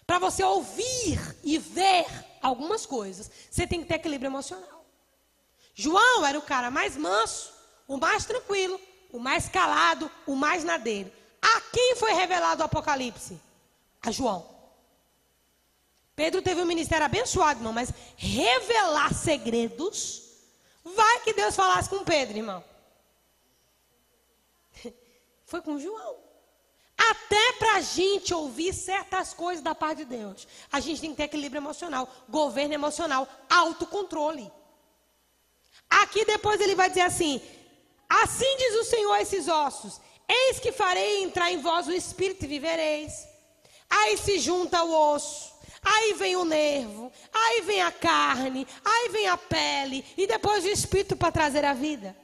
[0.06, 2.06] para você ouvir e ver
[2.42, 4.84] algumas coisas, você tem que ter equilíbrio emocional.
[5.74, 7.52] João era o cara mais manso,
[7.88, 8.78] o mais tranquilo,
[9.12, 11.12] o mais calado, o mais na dele.
[11.40, 13.40] A quem foi revelado o Apocalipse?
[14.02, 14.46] A João.
[16.14, 20.29] Pedro teve um ministério abençoado, irmão, mas revelar segredos
[20.94, 22.64] Vai que Deus falasse com Pedro, irmão.
[25.44, 26.16] Foi com João.
[26.96, 31.16] Até para a gente ouvir certas coisas da parte de Deus, a gente tem que
[31.16, 34.52] ter equilíbrio emocional, governo emocional, autocontrole.
[35.88, 37.40] Aqui depois ele vai dizer assim:
[38.08, 42.44] Assim diz o Senhor a esses ossos: Eis que farei entrar em vós o espírito
[42.44, 43.26] e vivereis.
[43.88, 45.49] Aí se junta o osso,
[45.82, 50.68] aí vem o nervo, aí vem a carne, aí vem a pele e depois o
[50.68, 52.16] espírito para trazer a vida.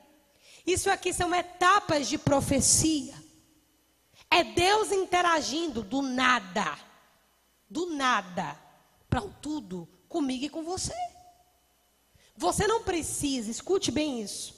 [0.67, 3.15] Isso aqui são etapas de profecia.
[4.31, 6.77] É Deus interagindo do nada,
[7.71, 8.59] do nada,
[9.09, 10.95] para o tudo, comigo e com você.
[12.37, 14.56] Você não precisa, escute bem isso.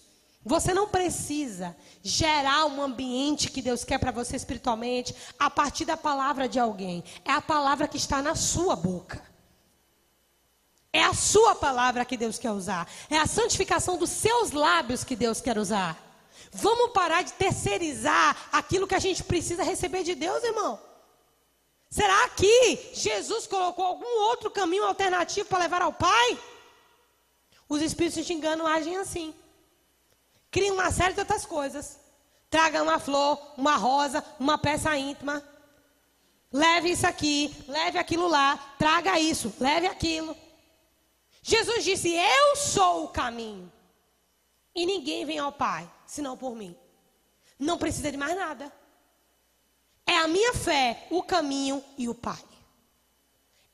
[0.48, 5.94] Você não precisa gerar um ambiente que Deus quer para você espiritualmente a partir da
[5.94, 7.04] palavra de alguém.
[7.22, 9.22] É a palavra que está na sua boca.
[10.90, 12.88] É a sua palavra que Deus quer usar.
[13.10, 16.02] É a santificação dos seus lábios que Deus quer usar.
[16.50, 20.80] Vamos parar de terceirizar aquilo que a gente precisa receber de Deus, irmão.
[21.90, 26.38] Será que Jesus colocou algum outro caminho alternativo para levar ao Pai?
[27.68, 29.34] Os espíritos de engano agem assim.
[30.50, 31.98] Criam uma série de outras coisas.
[32.50, 35.42] Traga uma flor, uma rosa, uma peça íntima.
[36.50, 40.34] Leve isso aqui, leve aquilo lá, traga isso, leve aquilo.
[41.42, 43.70] Jesus disse: Eu sou o caminho.
[44.74, 46.74] E ninguém vem ao Pai senão por mim.
[47.58, 48.72] Não precisa de mais nada.
[50.06, 52.42] É a minha fé, o caminho e o Pai.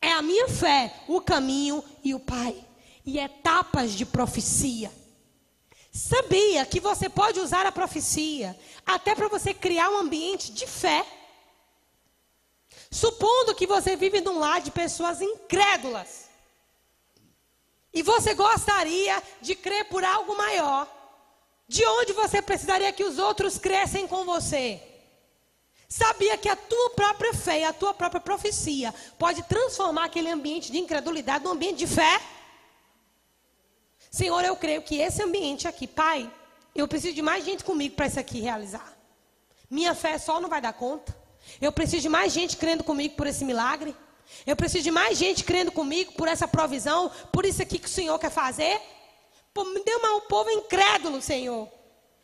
[0.01, 2.63] É a minha fé, o caminho e o Pai.
[3.07, 4.91] E etapas de profecia.
[5.95, 11.07] Sabia que você pode usar a profecia até para você criar um ambiente de fé?
[12.91, 16.29] Supondo que você vive num lar de pessoas incrédulas.
[17.93, 20.89] E você gostaria de crer por algo maior.
[21.69, 24.83] De onde você precisaria que os outros crescem com você?
[25.89, 30.79] Sabia que a tua própria fé a tua própria profecia pode transformar aquele ambiente de
[30.79, 32.21] incredulidade num ambiente de fé?
[34.15, 36.31] Senhor, eu creio que esse ambiente aqui, Pai,
[36.73, 38.97] eu preciso de mais gente comigo para isso aqui realizar.
[39.69, 41.13] Minha fé só não vai dar conta.
[41.61, 43.93] Eu preciso de mais gente crendo comigo por esse milagre.
[44.47, 47.91] Eu preciso de mais gente crendo comigo por essa provisão, por isso aqui que o
[47.91, 48.81] Senhor quer fazer.
[49.53, 51.69] Pô, me deu um povo incrédulo, Senhor.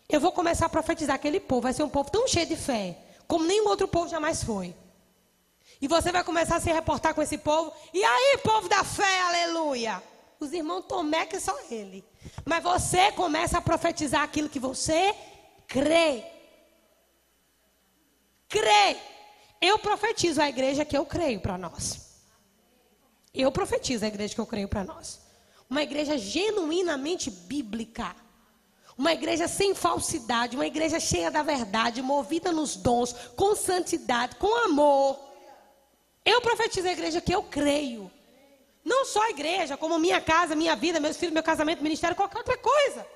[0.09, 1.62] Eu vou começar a profetizar aquele povo.
[1.62, 4.72] Vai ser um povo tão cheio de fé, como nenhum outro povo jamais foi.
[5.82, 7.72] E você vai começar a se reportar com esse povo.
[7.93, 10.01] E aí, povo da fé, aleluia.
[10.41, 12.03] Os irmãos Tomé que só ele.
[12.47, 15.14] Mas você começa a profetizar aquilo que você
[15.68, 16.24] crê.
[18.49, 18.97] Crê.
[19.61, 22.22] Eu profetizo a igreja que eu creio para nós.
[23.34, 25.20] Eu profetizo a igreja que eu creio para nós.
[25.68, 28.16] Uma igreja genuinamente bíblica.
[28.97, 34.64] Uma igreja sem falsidade, uma igreja cheia da verdade, movida nos dons, com santidade, com
[34.64, 35.18] amor.
[36.24, 38.11] Eu profetizo a igreja que eu creio.
[38.85, 42.39] Não só a igreja, como minha casa, minha vida, meus filhos, meu casamento, ministério, qualquer
[42.39, 43.07] outra coisa.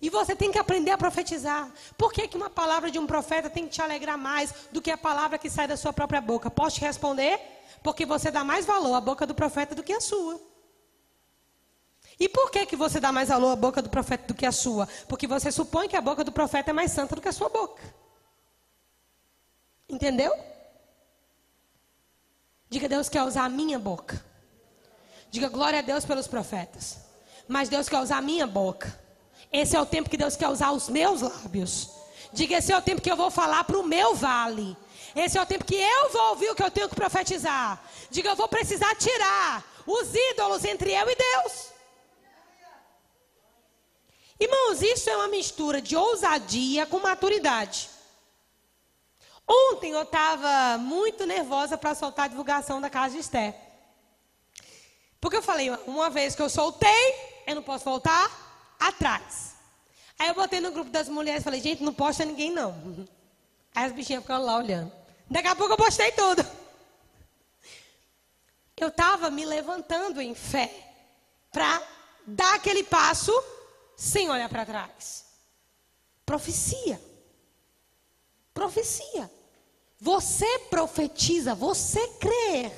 [0.00, 1.68] E você tem que aprender a profetizar.
[1.96, 4.92] Por que, que uma palavra de um profeta tem que te alegrar mais do que
[4.92, 6.48] a palavra que sai da sua própria boca?
[6.50, 7.40] Posso te responder?
[7.82, 10.40] Porque você dá mais valor à boca do profeta do que à sua.
[12.20, 14.52] E por que, que você dá mais valor à boca do profeta do que à
[14.52, 14.88] sua?
[15.08, 17.48] Porque você supõe que a boca do profeta é mais santa do que a sua
[17.48, 17.82] boca.
[19.88, 20.32] Entendeu?
[22.68, 24.27] Diga, Deus quer usar a minha boca.
[25.30, 26.98] Diga, glória a Deus pelos profetas.
[27.46, 28.98] Mas Deus quer usar a minha boca.
[29.52, 31.90] Esse é o tempo que Deus quer usar os meus lábios.
[32.32, 34.76] Diga, esse é o tempo que eu vou falar para o meu vale.
[35.14, 37.82] Esse é o tempo que eu vou ouvir o que eu tenho que profetizar.
[38.10, 41.68] Diga, eu vou precisar tirar os ídolos entre eu e Deus.
[44.40, 47.88] Irmãos, isso é uma mistura de ousadia com maturidade.
[49.48, 53.67] Ontem eu estava muito nervosa para soltar a divulgação da casa de Esté.
[55.20, 58.30] Porque eu falei, uma vez que eu soltei, eu não posso voltar
[58.78, 59.54] atrás.
[60.18, 62.72] Aí eu botei no grupo das mulheres e falei, gente, não posta ninguém não.
[63.74, 64.92] Aí as bichinhas ficaram lá olhando.
[65.30, 66.44] Daqui a pouco eu postei tudo.
[68.76, 70.72] Eu estava me levantando em fé
[71.52, 71.82] para
[72.26, 73.32] dar aquele passo
[73.96, 75.24] sem olhar para trás.
[76.24, 77.00] Profecia.
[78.54, 79.30] Profecia.
[80.00, 82.72] Você profetiza, você crê.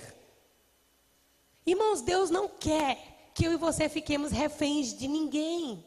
[1.67, 5.85] Irmãos, Deus não quer que eu e você fiquemos reféns de ninguém.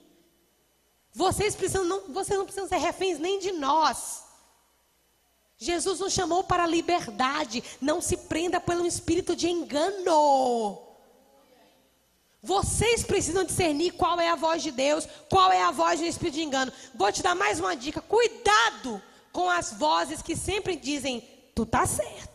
[1.14, 4.24] Vocês, precisam não, vocês não precisam ser reféns nem de nós.
[5.58, 7.64] Jesus nos chamou para a liberdade.
[7.80, 10.82] Não se prenda pelo espírito de engano.
[12.42, 16.36] Vocês precisam discernir qual é a voz de Deus, qual é a voz do espírito
[16.36, 16.74] de engano.
[16.94, 19.02] Vou te dar mais uma dica: cuidado
[19.32, 21.22] com as vozes que sempre dizem:
[21.56, 22.33] tu tá certo.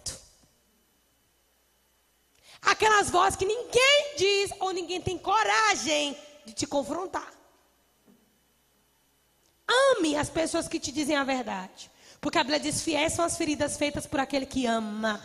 [2.63, 7.33] Aquelas vozes que ninguém diz ou ninguém tem coragem de te confrontar.
[9.67, 11.91] Ame as pessoas que te dizem a verdade.
[12.21, 15.21] Porque a Bíblia diz: fiéis são as feridas feitas por aquele que ama.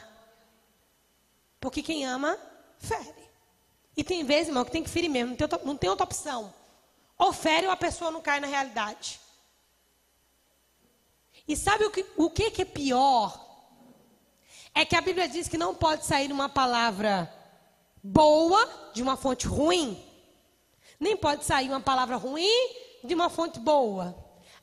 [1.59, 2.38] Porque quem ama,
[2.77, 3.23] fere.
[3.95, 6.03] E tem vezes, irmão, que tem que ferir mesmo, não tem outra, não tem outra
[6.03, 6.53] opção.
[7.17, 9.19] Ou fere ou a pessoa não cai na realidade.
[11.47, 13.42] E sabe o que, o que, que é pior?
[14.74, 17.32] É que a Bíblia diz que não pode sair uma palavra
[18.03, 20.03] boa de uma fonte ruim.
[20.99, 22.69] Nem pode sair uma palavra ruim
[23.03, 24.15] de uma fonte boa.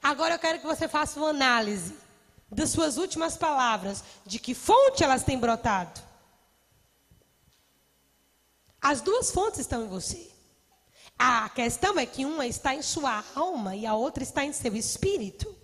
[0.03, 1.95] Agora eu quero que você faça uma análise
[2.51, 6.01] das suas últimas palavras, de que fonte elas têm brotado.
[8.81, 10.31] As duas fontes estão em você.
[11.19, 14.75] A questão é que uma está em sua alma e a outra está em seu
[14.75, 15.55] espírito.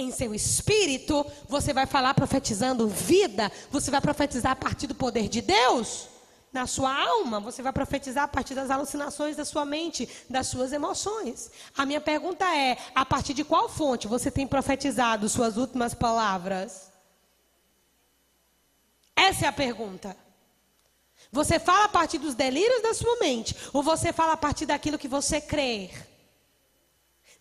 [0.00, 5.28] Em seu espírito, você vai falar profetizando vida, você vai profetizar a partir do poder
[5.28, 6.06] de Deus.
[6.52, 10.72] Na sua alma, você vai profetizar a partir das alucinações da sua mente, das suas
[10.72, 11.50] emoções.
[11.76, 16.92] A minha pergunta é: a partir de qual fonte você tem profetizado suas últimas palavras?
[19.16, 20.16] Essa é a pergunta.
[21.32, 24.96] Você fala a partir dos delírios da sua mente, ou você fala a partir daquilo
[24.96, 25.90] que você crê?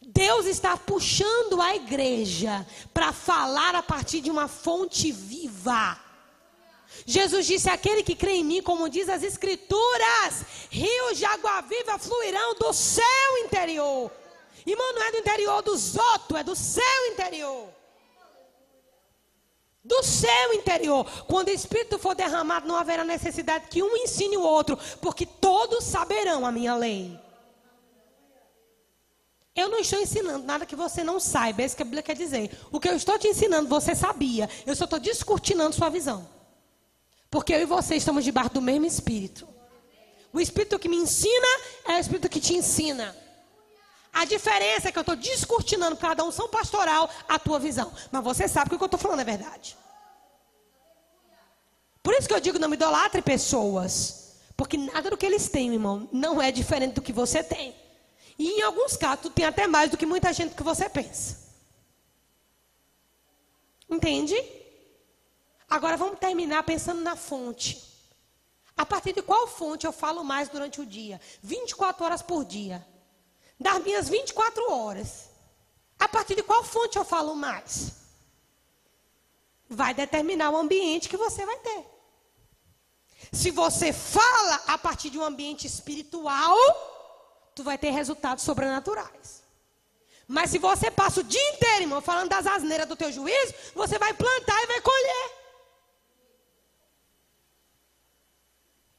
[0.02, 6.00] Deus está puxando a igreja para falar a partir de uma fonte viva.
[7.06, 11.98] Jesus disse: Aquele que crê em mim, como diz as Escrituras, rios de água viva
[11.98, 14.12] fluirão do céu interior.
[14.66, 17.78] Irmão, não é do interior dos outros, é do céu interior
[19.88, 21.06] do seu interior.
[21.28, 25.86] Quando o Espírito for derramado, não haverá necessidade que um ensine o outro, porque todos
[25.86, 27.18] saberão a minha lei.
[29.58, 32.16] Eu não estou ensinando nada que você não saiba, é isso que a Bíblia quer
[32.16, 32.52] dizer.
[32.72, 34.48] O que eu estou te ensinando, você sabia.
[34.68, 36.30] Eu só estou descortinando sua visão.
[37.32, 39.48] Porque eu e você estamos debaixo do mesmo Espírito.
[40.32, 41.48] O Espírito que me ensina
[41.86, 43.18] é o Espírito que te ensina.
[44.14, 47.92] A diferença é que eu estou descortinando cada unção pastoral a tua visão.
[48.12, 49.76] Mas você sabe que o que eu estou falando é verdade.
[52.04, 54.36] Por isso que eu digo, não me idolatre pessoas.
[54.56, 57.87] Porque nada do que eles têm, irmão, não é diferente do que você tem.
[58.38, 61.48] E em alguns casos, tu tem até mais do que muita gente que você pensa.
[63.90, 64.36] Entende?
[65.70, 67.84] Agora vamos terminar pensando na fonte.
[68.76, 71.20] A partir de qual fonte eu falo mais durante o dia?
[71.42, 72.86] 24 horas por dia
[73.60, 75.30] das minhas 24 horas,
[75.98, 77.94] a partir de qual fonte eu falo mais?
[79.68, 81.86] Vai determinar o ambiente que você vai ter.
[83.34, 86.56] Se você fala a partir de um ambiente espiritual,
[87.58, 89.44] tu vai ter resultados sobrenaturais.
[90.28, 93.98] Mas se você passa o dia inteiro, irmão, falando das asneiras do teu juízo, você
[93.98, 95.32] vai plantar e vai colher.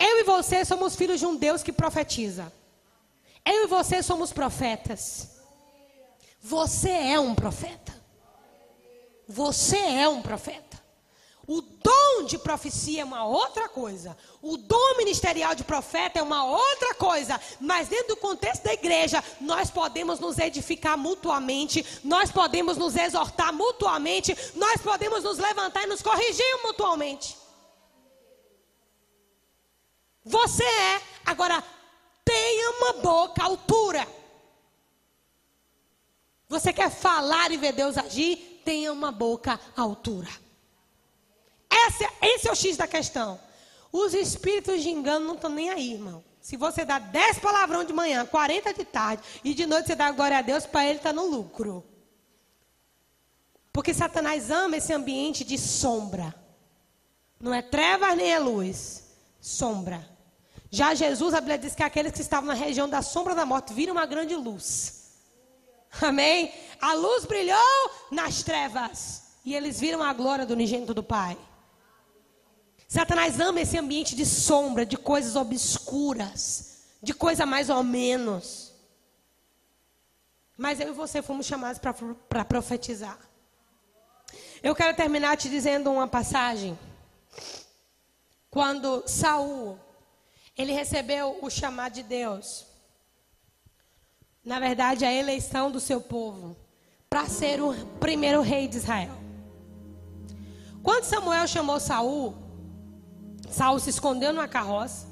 [0.00, 2.52] Eu e você somos filhos de um Deus que profetiza.
[3.44, 5.38] Eu e você somos profetas.
[6.40, 7.94] Você é um profeta.
[9.28, 10.67] Você é um profeta.
[11.48, 14.14] O dom de profecia é uma outra coisa.
[14.42, 17.40] O dom ministerial de profeta é uma outra coisa.
[17.58, 23.50] Mas dentro do contexto da igreja, nós podemos nos edificar mutuamente, nós podemos nos exortar
[23.50, 27.34] mutuamente, nós podemos nos levantar e nos corrigir mutuamente.
[30.22, 31.00] Você é.
[31.24, 31.64] Agora,
[32.26, 34.06] tenha uma boca altura.
[36.46, 38.60] Você quer falar e ver Deus agir?
[38.66, 40.47] Tenha uma boca altura.
[41.86, 43.38] Esse, esse é o X da questão.
[43.92, 46.24] Os espíritos de engano não estão nem aí, irmão.
[46.40, 50.10] Se você dá 10 palavrão de manhã, 40 de tarde e de noite você dá
[50.10, 51.84] glória a Deus, para ele está no lucro.
[53.72, 56.34] Porque Satanás ama esse ambiente de sombra.
[57.40, 59.04] Não é trevas nem é luz.
[59.40, 60.08] Sombra.
[60.70, 63.72] Já Jesus, a Bíblia diz que aqueles que estavam na região da sombra da morte
[63.72, 65.14] viram uma grande luz.
[66.02, 66.52] Amém?
[66.80, 69.22] A luz brilhou nas trevas.
[69.44, 71.38] E eles viram a glória do unigênito do Pai.
[72.88, 78.72] Satanás ama esse ambiente de sombra, de coisas obscuras, de coisa mais ou menos.
[80.56, 83.18] Mas eu e você fomos chamados para profetizar.
[84.62, 86.76] Eu quero terminar te dizendo uma passagem.
[88.50, 89.78] Quando Saul
[90.58, 92.66] ele recebeu o chamado de Deus.
[94.44, 96.56] Na verdade, a eleição do seu povo
[97.08, 99.16] para ser o primeiro rei de Israel.
[100.82, 102.34] Quando Samuel chamou Saul,
[103.50, 105.06] Saul se escondeu numa carroça.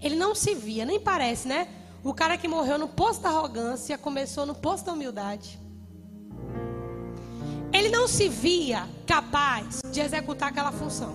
[0.00, 1.68] Ele não se via, nem parece, né?
[2.02, 5.60] O cara que morreu no posto da arrogância começou no posto da humildade.
[7.72, 11.14] Ele não se via capaz de executar aquela função.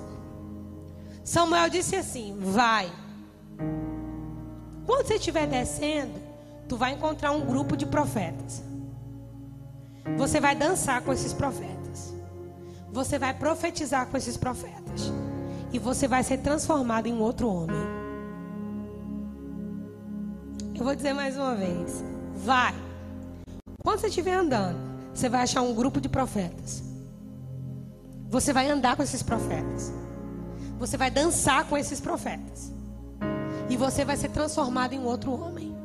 [1.23, 2.91] Samuel disse assim: Vai.
[4.85, 6.21] Quando você estiver descendo,
[6.69, 8.63] tu vai encontrar um grupo de profetas.
[10.17, 12.13] Você vai dançar com esses profetas.
[12.91, 15.11] Você vai profetizar com esses profetas.
[15.75, 17.75] E você vai ser transformado em outro homem.
[20.73, 22.01] Eu vou dizer mais uma vez.
[22.33, 22.73] Vai.
[23.83, 24.77] Quando você estiver andando,
[25.13, 26.81] você vai achar um grupo de profetas.
[28.29, 29.91] Você vai andar com esses profetas.
[30.79, 32.71] Você vai dançar com esses profetas.
[33.69, 35.75] E você vai ser transformado em outro homem.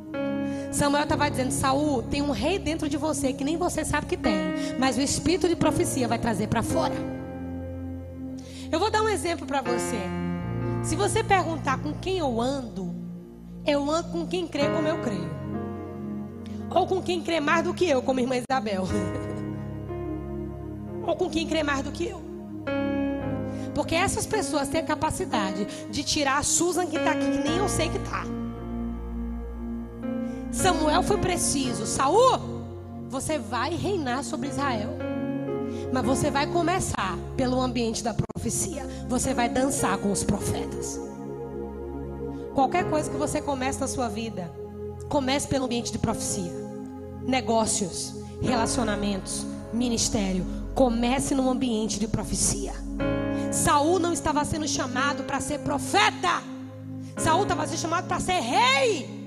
[0.70, 4.16] Samuel estava dizendo: Saul, tem um rei dentro de você que nem você sabe que
[4.16, 7.19] tem, mas o espírito de profecia vai trazer para fora.
[8.70, 9.98] Eu vou dar um exemplo para você.
[10.84, 12.94] Se você perguntar com quem eu ando,
[13.66, 15.30] eu ando com quem crê como eu creio,
[16.70, 18.84] ou com quem crê mais do que eu, como irmã Isabel,
[21.06, 22.22] ou com quem crê mais do que eu.
[23.74, 27.58] Porque essas pessoas têm a capacidade de tirar a Susan que está aqui, que nem
[27.58, 28.24] eu sei que está.
[30.50, 31.86] Samuel foi preciso.
[31.86, 32.40] Saul,
[33.08, 35.09] você vai reinar sobre Israel.
[35.92, 38.86] Mas você vai começar pelo ambiente da profecia.
[39.08, 41.00] Você vai dançar com os profetas.
[42.54, 44.52] Qualquer coisa que você comece na sua vida,
[45.08, 46.52] comece pelo ambiente de profecia.
[47.26, 50.46] Negócios, relacionamentos, ministério.
[50.74, 52.72] Comece no ambiente de profecia.
[53.52, 56.42] Saul não estava sendo chamado para ser profeta.
[57.16, 59.19] Saul estava sendo chamado para ser rei.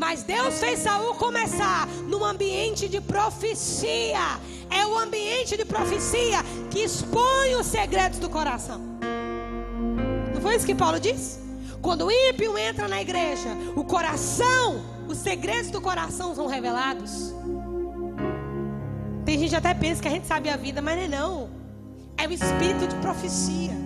[0.00, 4.40] Mas Deus fez Saul começar no ambiente de profecia.
[4.70, 6.38] É o ambiente de profecia
[6.70, 8.80] que expõe os segredos do coração.
[10.32, 11.38] Não foi isso que Paulo disse?
[11.82, 17.34] Quando o ímpio entra na igreja, o coração, os segredos do coração são revelados.
[19.26, 21.50] Tem gente que até pensa que a gente sabe a vida, mas é não.
[22.16, 23.76] É o espírito de profecia.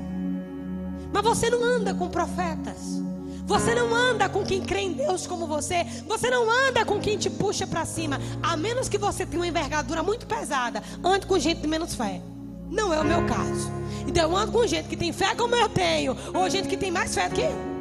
[1.12, 3.03] Mas você não anda com profetas.
[3.46, 5.84] Você não anda com quem crê em Deus como você.
[6.06, 8.18] Você não anda com quem te puxa para cima.
[8.42, 10.82] A menos que você tenha uma envergadura muito pesada.
[11.02, 12.22] Ande com gente de menos fé.
[12.70, 13.70] Não é o meu caso.
[14.06, 16.16] Então eu ando com gente que tem fé como eu tenho.
[16.32, 17.74] Ou gente que tem mais fé do que eu.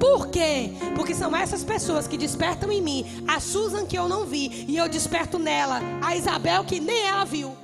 [0.00, 0.72] Por quê?
[0.96, 4.66] Porque são essas pessoas que despertam em mim a Susan que eu não vi.
[4.68, 7.56] E eu desperto nela a Isabel que nem ela viu.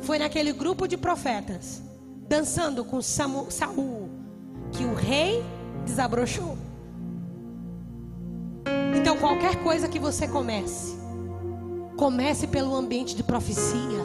[0.00, 1.91] Foi naquele grupo de profetas
[2.28, 4.08] dançando com Samu, Saul,
[4.72, 5.44] que o rei
[5.84, 6.56] desabrochou.
[8.96, 10.96] Então, qualquer coisa que você comece,
[11.96, 14.00] comece pelo ambiente de profecia.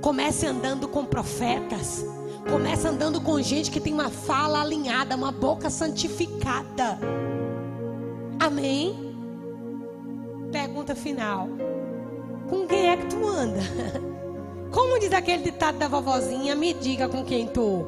[0.00, 2.04] Comece andando com profetas.
[2.48, 6.98] Comece andando com gente que tem uma fala alinhada, uma boca santificada.
[8.38, 9.14] Amém?
[10.50, 11.48] Pergunta final:
[12.48, 13.60] Com quem é que tu anda?
[14.72, 17.86] Como diz aquele ditado da vovozinha, me diga com quem tu.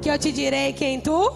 [0.00, 1.30] Que eu te direi quem tu.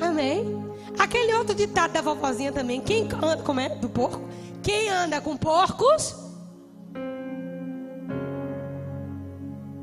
[0.00, 0.58] Amém.
[0.98, 2.80] Aquele outro ditado da vovozinha também.
[2.80, 3.70] Quem anda, como é?
[3.70, 4.20] Do porco?
[4.62, 6.14] Quem anda com porcos.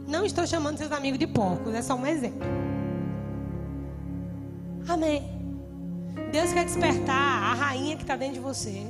[0.08, 2.48] Não estou chamando seus amigos de porcos, é só um exemplo.
[4.88, 5.24] Amém.
[6.32, 8.86] Deus quer despertar a rainha que está dentro de você.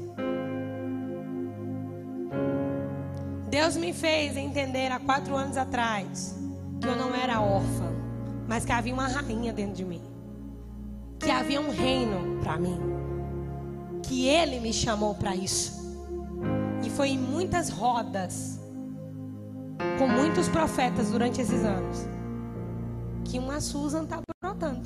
[3.55, 6.35] Deus me fez entender há quatro anos atrás
[6.81, 7.89] que eu não era órfã,
[8.49, 10.01] mas que havia uma rainha dentro de mim,
[11.17, 12.77] que havia um reino para mim,
[14.03, 15.71] que Ele me chamou para isso.
[16.83, 18.59] E foi em muitas rodas,
[19.97, 22.05] com muitos profetas durante esses anos,
[23.23, 24.81] que uma Susan está brotando.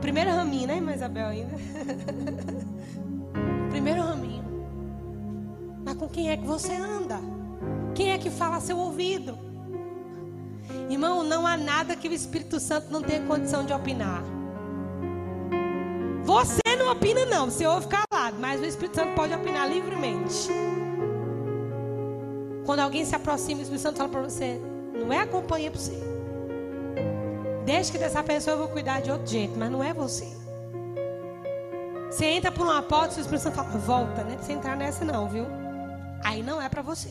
[0.00, 1.54] Primeiro raminho, né, Isabel ainda?
[3.70, 4.11] Primeiro.
[5.92, 7.20] Mas com quem é que você anda?
[7.94, 9.38] Quem é que fala seu ouvido?
[10.88, 14.22] Irmão, não há nada que o Espírito Santo não tenha condição de opinar.
[16.24, 20.48] Você não opina, não, você ouve calado, mas o Espírito Santo pode opinar livremente.
[22.64, 24.58] Quando alguém se aproxima, o Espírito Santo fala para você:
[24.94, 26.00] não é a companhia para você.
[27.66, 30.26] Deixa que dessa pessoa eu vou cuidar de outro jeito, mas não é você.
[32.10, 35.04] Você entra por uma porta, o Espírito Santo fala: volta, não é você entrar nessa,
[35.04, 35.61] não, viu?
[36.22, 37.10] Aí não é para você.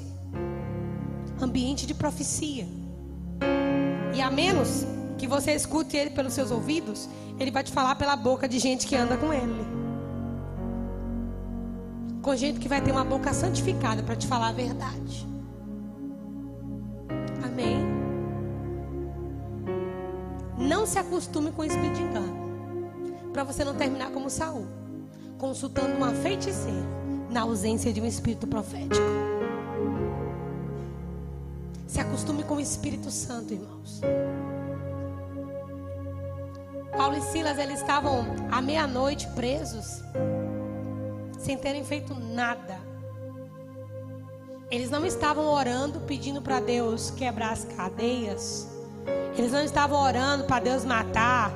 [1.39, 2.67] Ambiente de profecia.
[4.13, 4.85] E a menos
[5.17, 7.09] que você escute ele pelos seus ouvidos,
[7.39, 9.65] ele vai te falar pela boca de gente que anda com ele.
[12.21, 15.27] Com gente que vai ter uma boca santificada para te falar a verdade.
[17.43, 17.79] Amém.
[20.57, 22.41] Não se acostume com o espírito de engano.
[23.33, 24.67] Para você não terminar como Saul.
[25.37, 27.00] consultando uma feiticeira
[27.31, 29.01] na ausência de um espírito profético.
[31.87, 34.01] Se acostume com o Espírito Santo, irmãos.
[36.95, 40.03] Paulo e Silas, eles estavam à meia-noite presos,
[41.39, 42.79] sem terem feito nada.
[44.69, 48.67] Eles não estavam orando, pedindo para Deus quebrar as cadeias.
[49.37, 51.51] Eles não estavam orando para Deus matar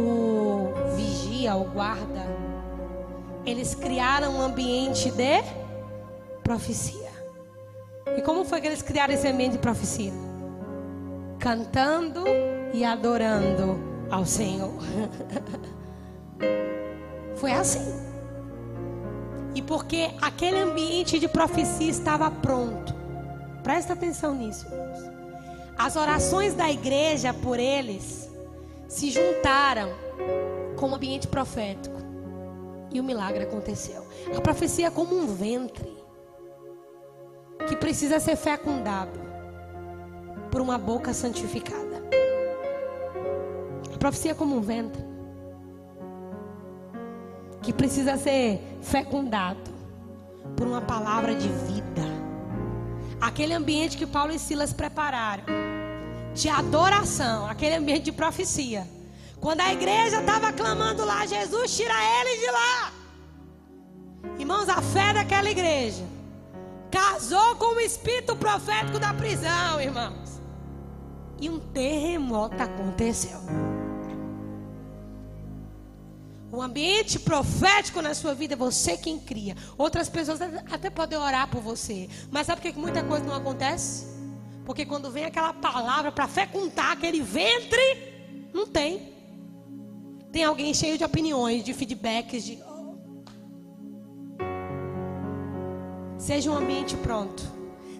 [0.00, 2.35] o vigia, o guarda.
[3.46, 5.42] Eles criaram um ambiente de
[6.42, 7.10] profecia.
[8.16, 10.12] E como foi que eles criaram esse ambiente de profecia?
[11.38, 12.24] Cantando
[12.74, 13.78] e adorando
[14.10, 14.74] ao Senhor.
[17.36, 18.04] foi assim.
[19.54, 22.94] E porque aquele ambiente de profecia estava pronto.
[23.62, 24.66] Presta atenção nisso.
[25.78, 28.30] As orações da igreja por eles
[28.88, 29.90] se juntaram
[30.76, 31.95] com o ambiente profético.
[32.90, 34.06] E o milagre aconteceu.
[34.36, 35.96] A profecia é como um ventre
[37.68, 39.18] que precisa ser fecundado
[40.50, 42.02] por uma boca santificada.
[43.94, 45.04] A profecia é como um ventre
[47.62, 49.70] que precisa ser fecundado
[50.56, 52.06] por uma palavra de vida.
[53.20, 55.44] Aquele ambiente que Paulo e Silas prepararam
[56.34, 58.86] de adoração, aquele ambiente de profecia.
[59.40, 62.92] Quando a igreja estava clamando lá, Jesus, tira ele de lá.
[64.38, 66.04] Irmãos, a fé daquela igreja
[66.90, 70.40] casou com o espírito profético da prisão, irmãos.
[71.40, 73.38] E um terremoto aconteceu.
[76.50, 79.54] O ambiente profético na sua vida é você quem cria.
[79.76, 82.08] Outras pessoas até podem orar por você.
[82.30, 84.06] Mas sabe por que muita coisa não acontece?
[84.64, 89.15] Porque quando vem aquela palavra para fecundar aquele ventre, não tem.
[90.32, 92.58] Tem alguém cheio de opiniões, de feedbacks, de.
[96.18, 97.42] Seja um ambiente pronto.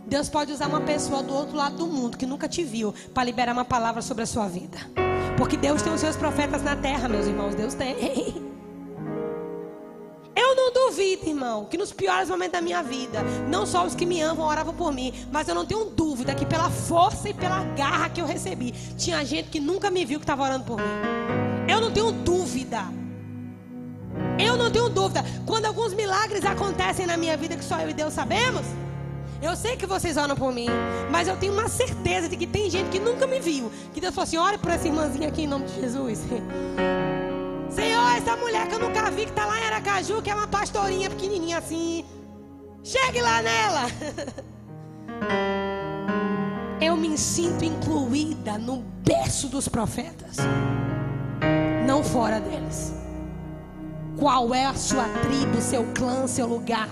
[0.06, 3.24] Deus pode usar uma pessoa do outro lado do mundo que nunca te viu para
[3.24, 4.78] liberar uma palavra sobre a sua vida.
[5.36, 7.54] Porque Deus tem os seus profetas na terra, meus irmãos.
[7.54, 7.96] Deus tem.
[10.34, 14.04] Eu não duvido, irmão, que nos piores momentos da minha vida, não só os que
[14.04, 17.64] me amam oravam por mim, mas eu não tenho dúvida que pela força e pela
[17.74, 21.45] garra que eu recebi, tinha gente que nunca me viu que estava orando por mim.
[21.68, 22.82] Eu não tenho dúvida.
[24.38, 25.24] Eu não tenho dúvida.
[25.44, 28.64] Quando alguns milagres acontecem na minha vida que só eu e Deus sabemos,
[29.42, 30.68] eu sei que vocês oram por mim,
[31.10, 33.70] mas eu tenho uma certeza de que tem gente que nunca me viu.
[33.92, 36.20] Que Deus falou assim: ore por essa irmãzinha aqui em nome de Jesus.
[37.70, 40.48] Senhor, essa mulher que eu nunca vi, que está lá em Aracaju, que é uma
[40.48, 42.04] pastorinha pequenininha assim.
[42.82, 43.82] Chegue lá nela.
[46.80, 50.36] Eu me sinto incluída no berço dos profetas,
[51.96, 52.92] não fora deles.
[54.18, 56.90] Qual é a sua tribo, seu clã, seu lugar?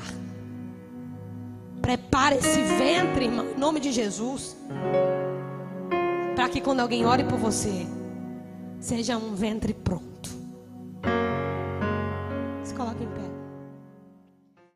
[1.83, 4.57] Prepare esse ventre, irmão, em nome de Jesus.
[6.35, 7.87] Para que quando alguém ore por você,
[8.81, 10.31] seja um ventre pronto.
[12.63, 13.24] Se coloque em pé.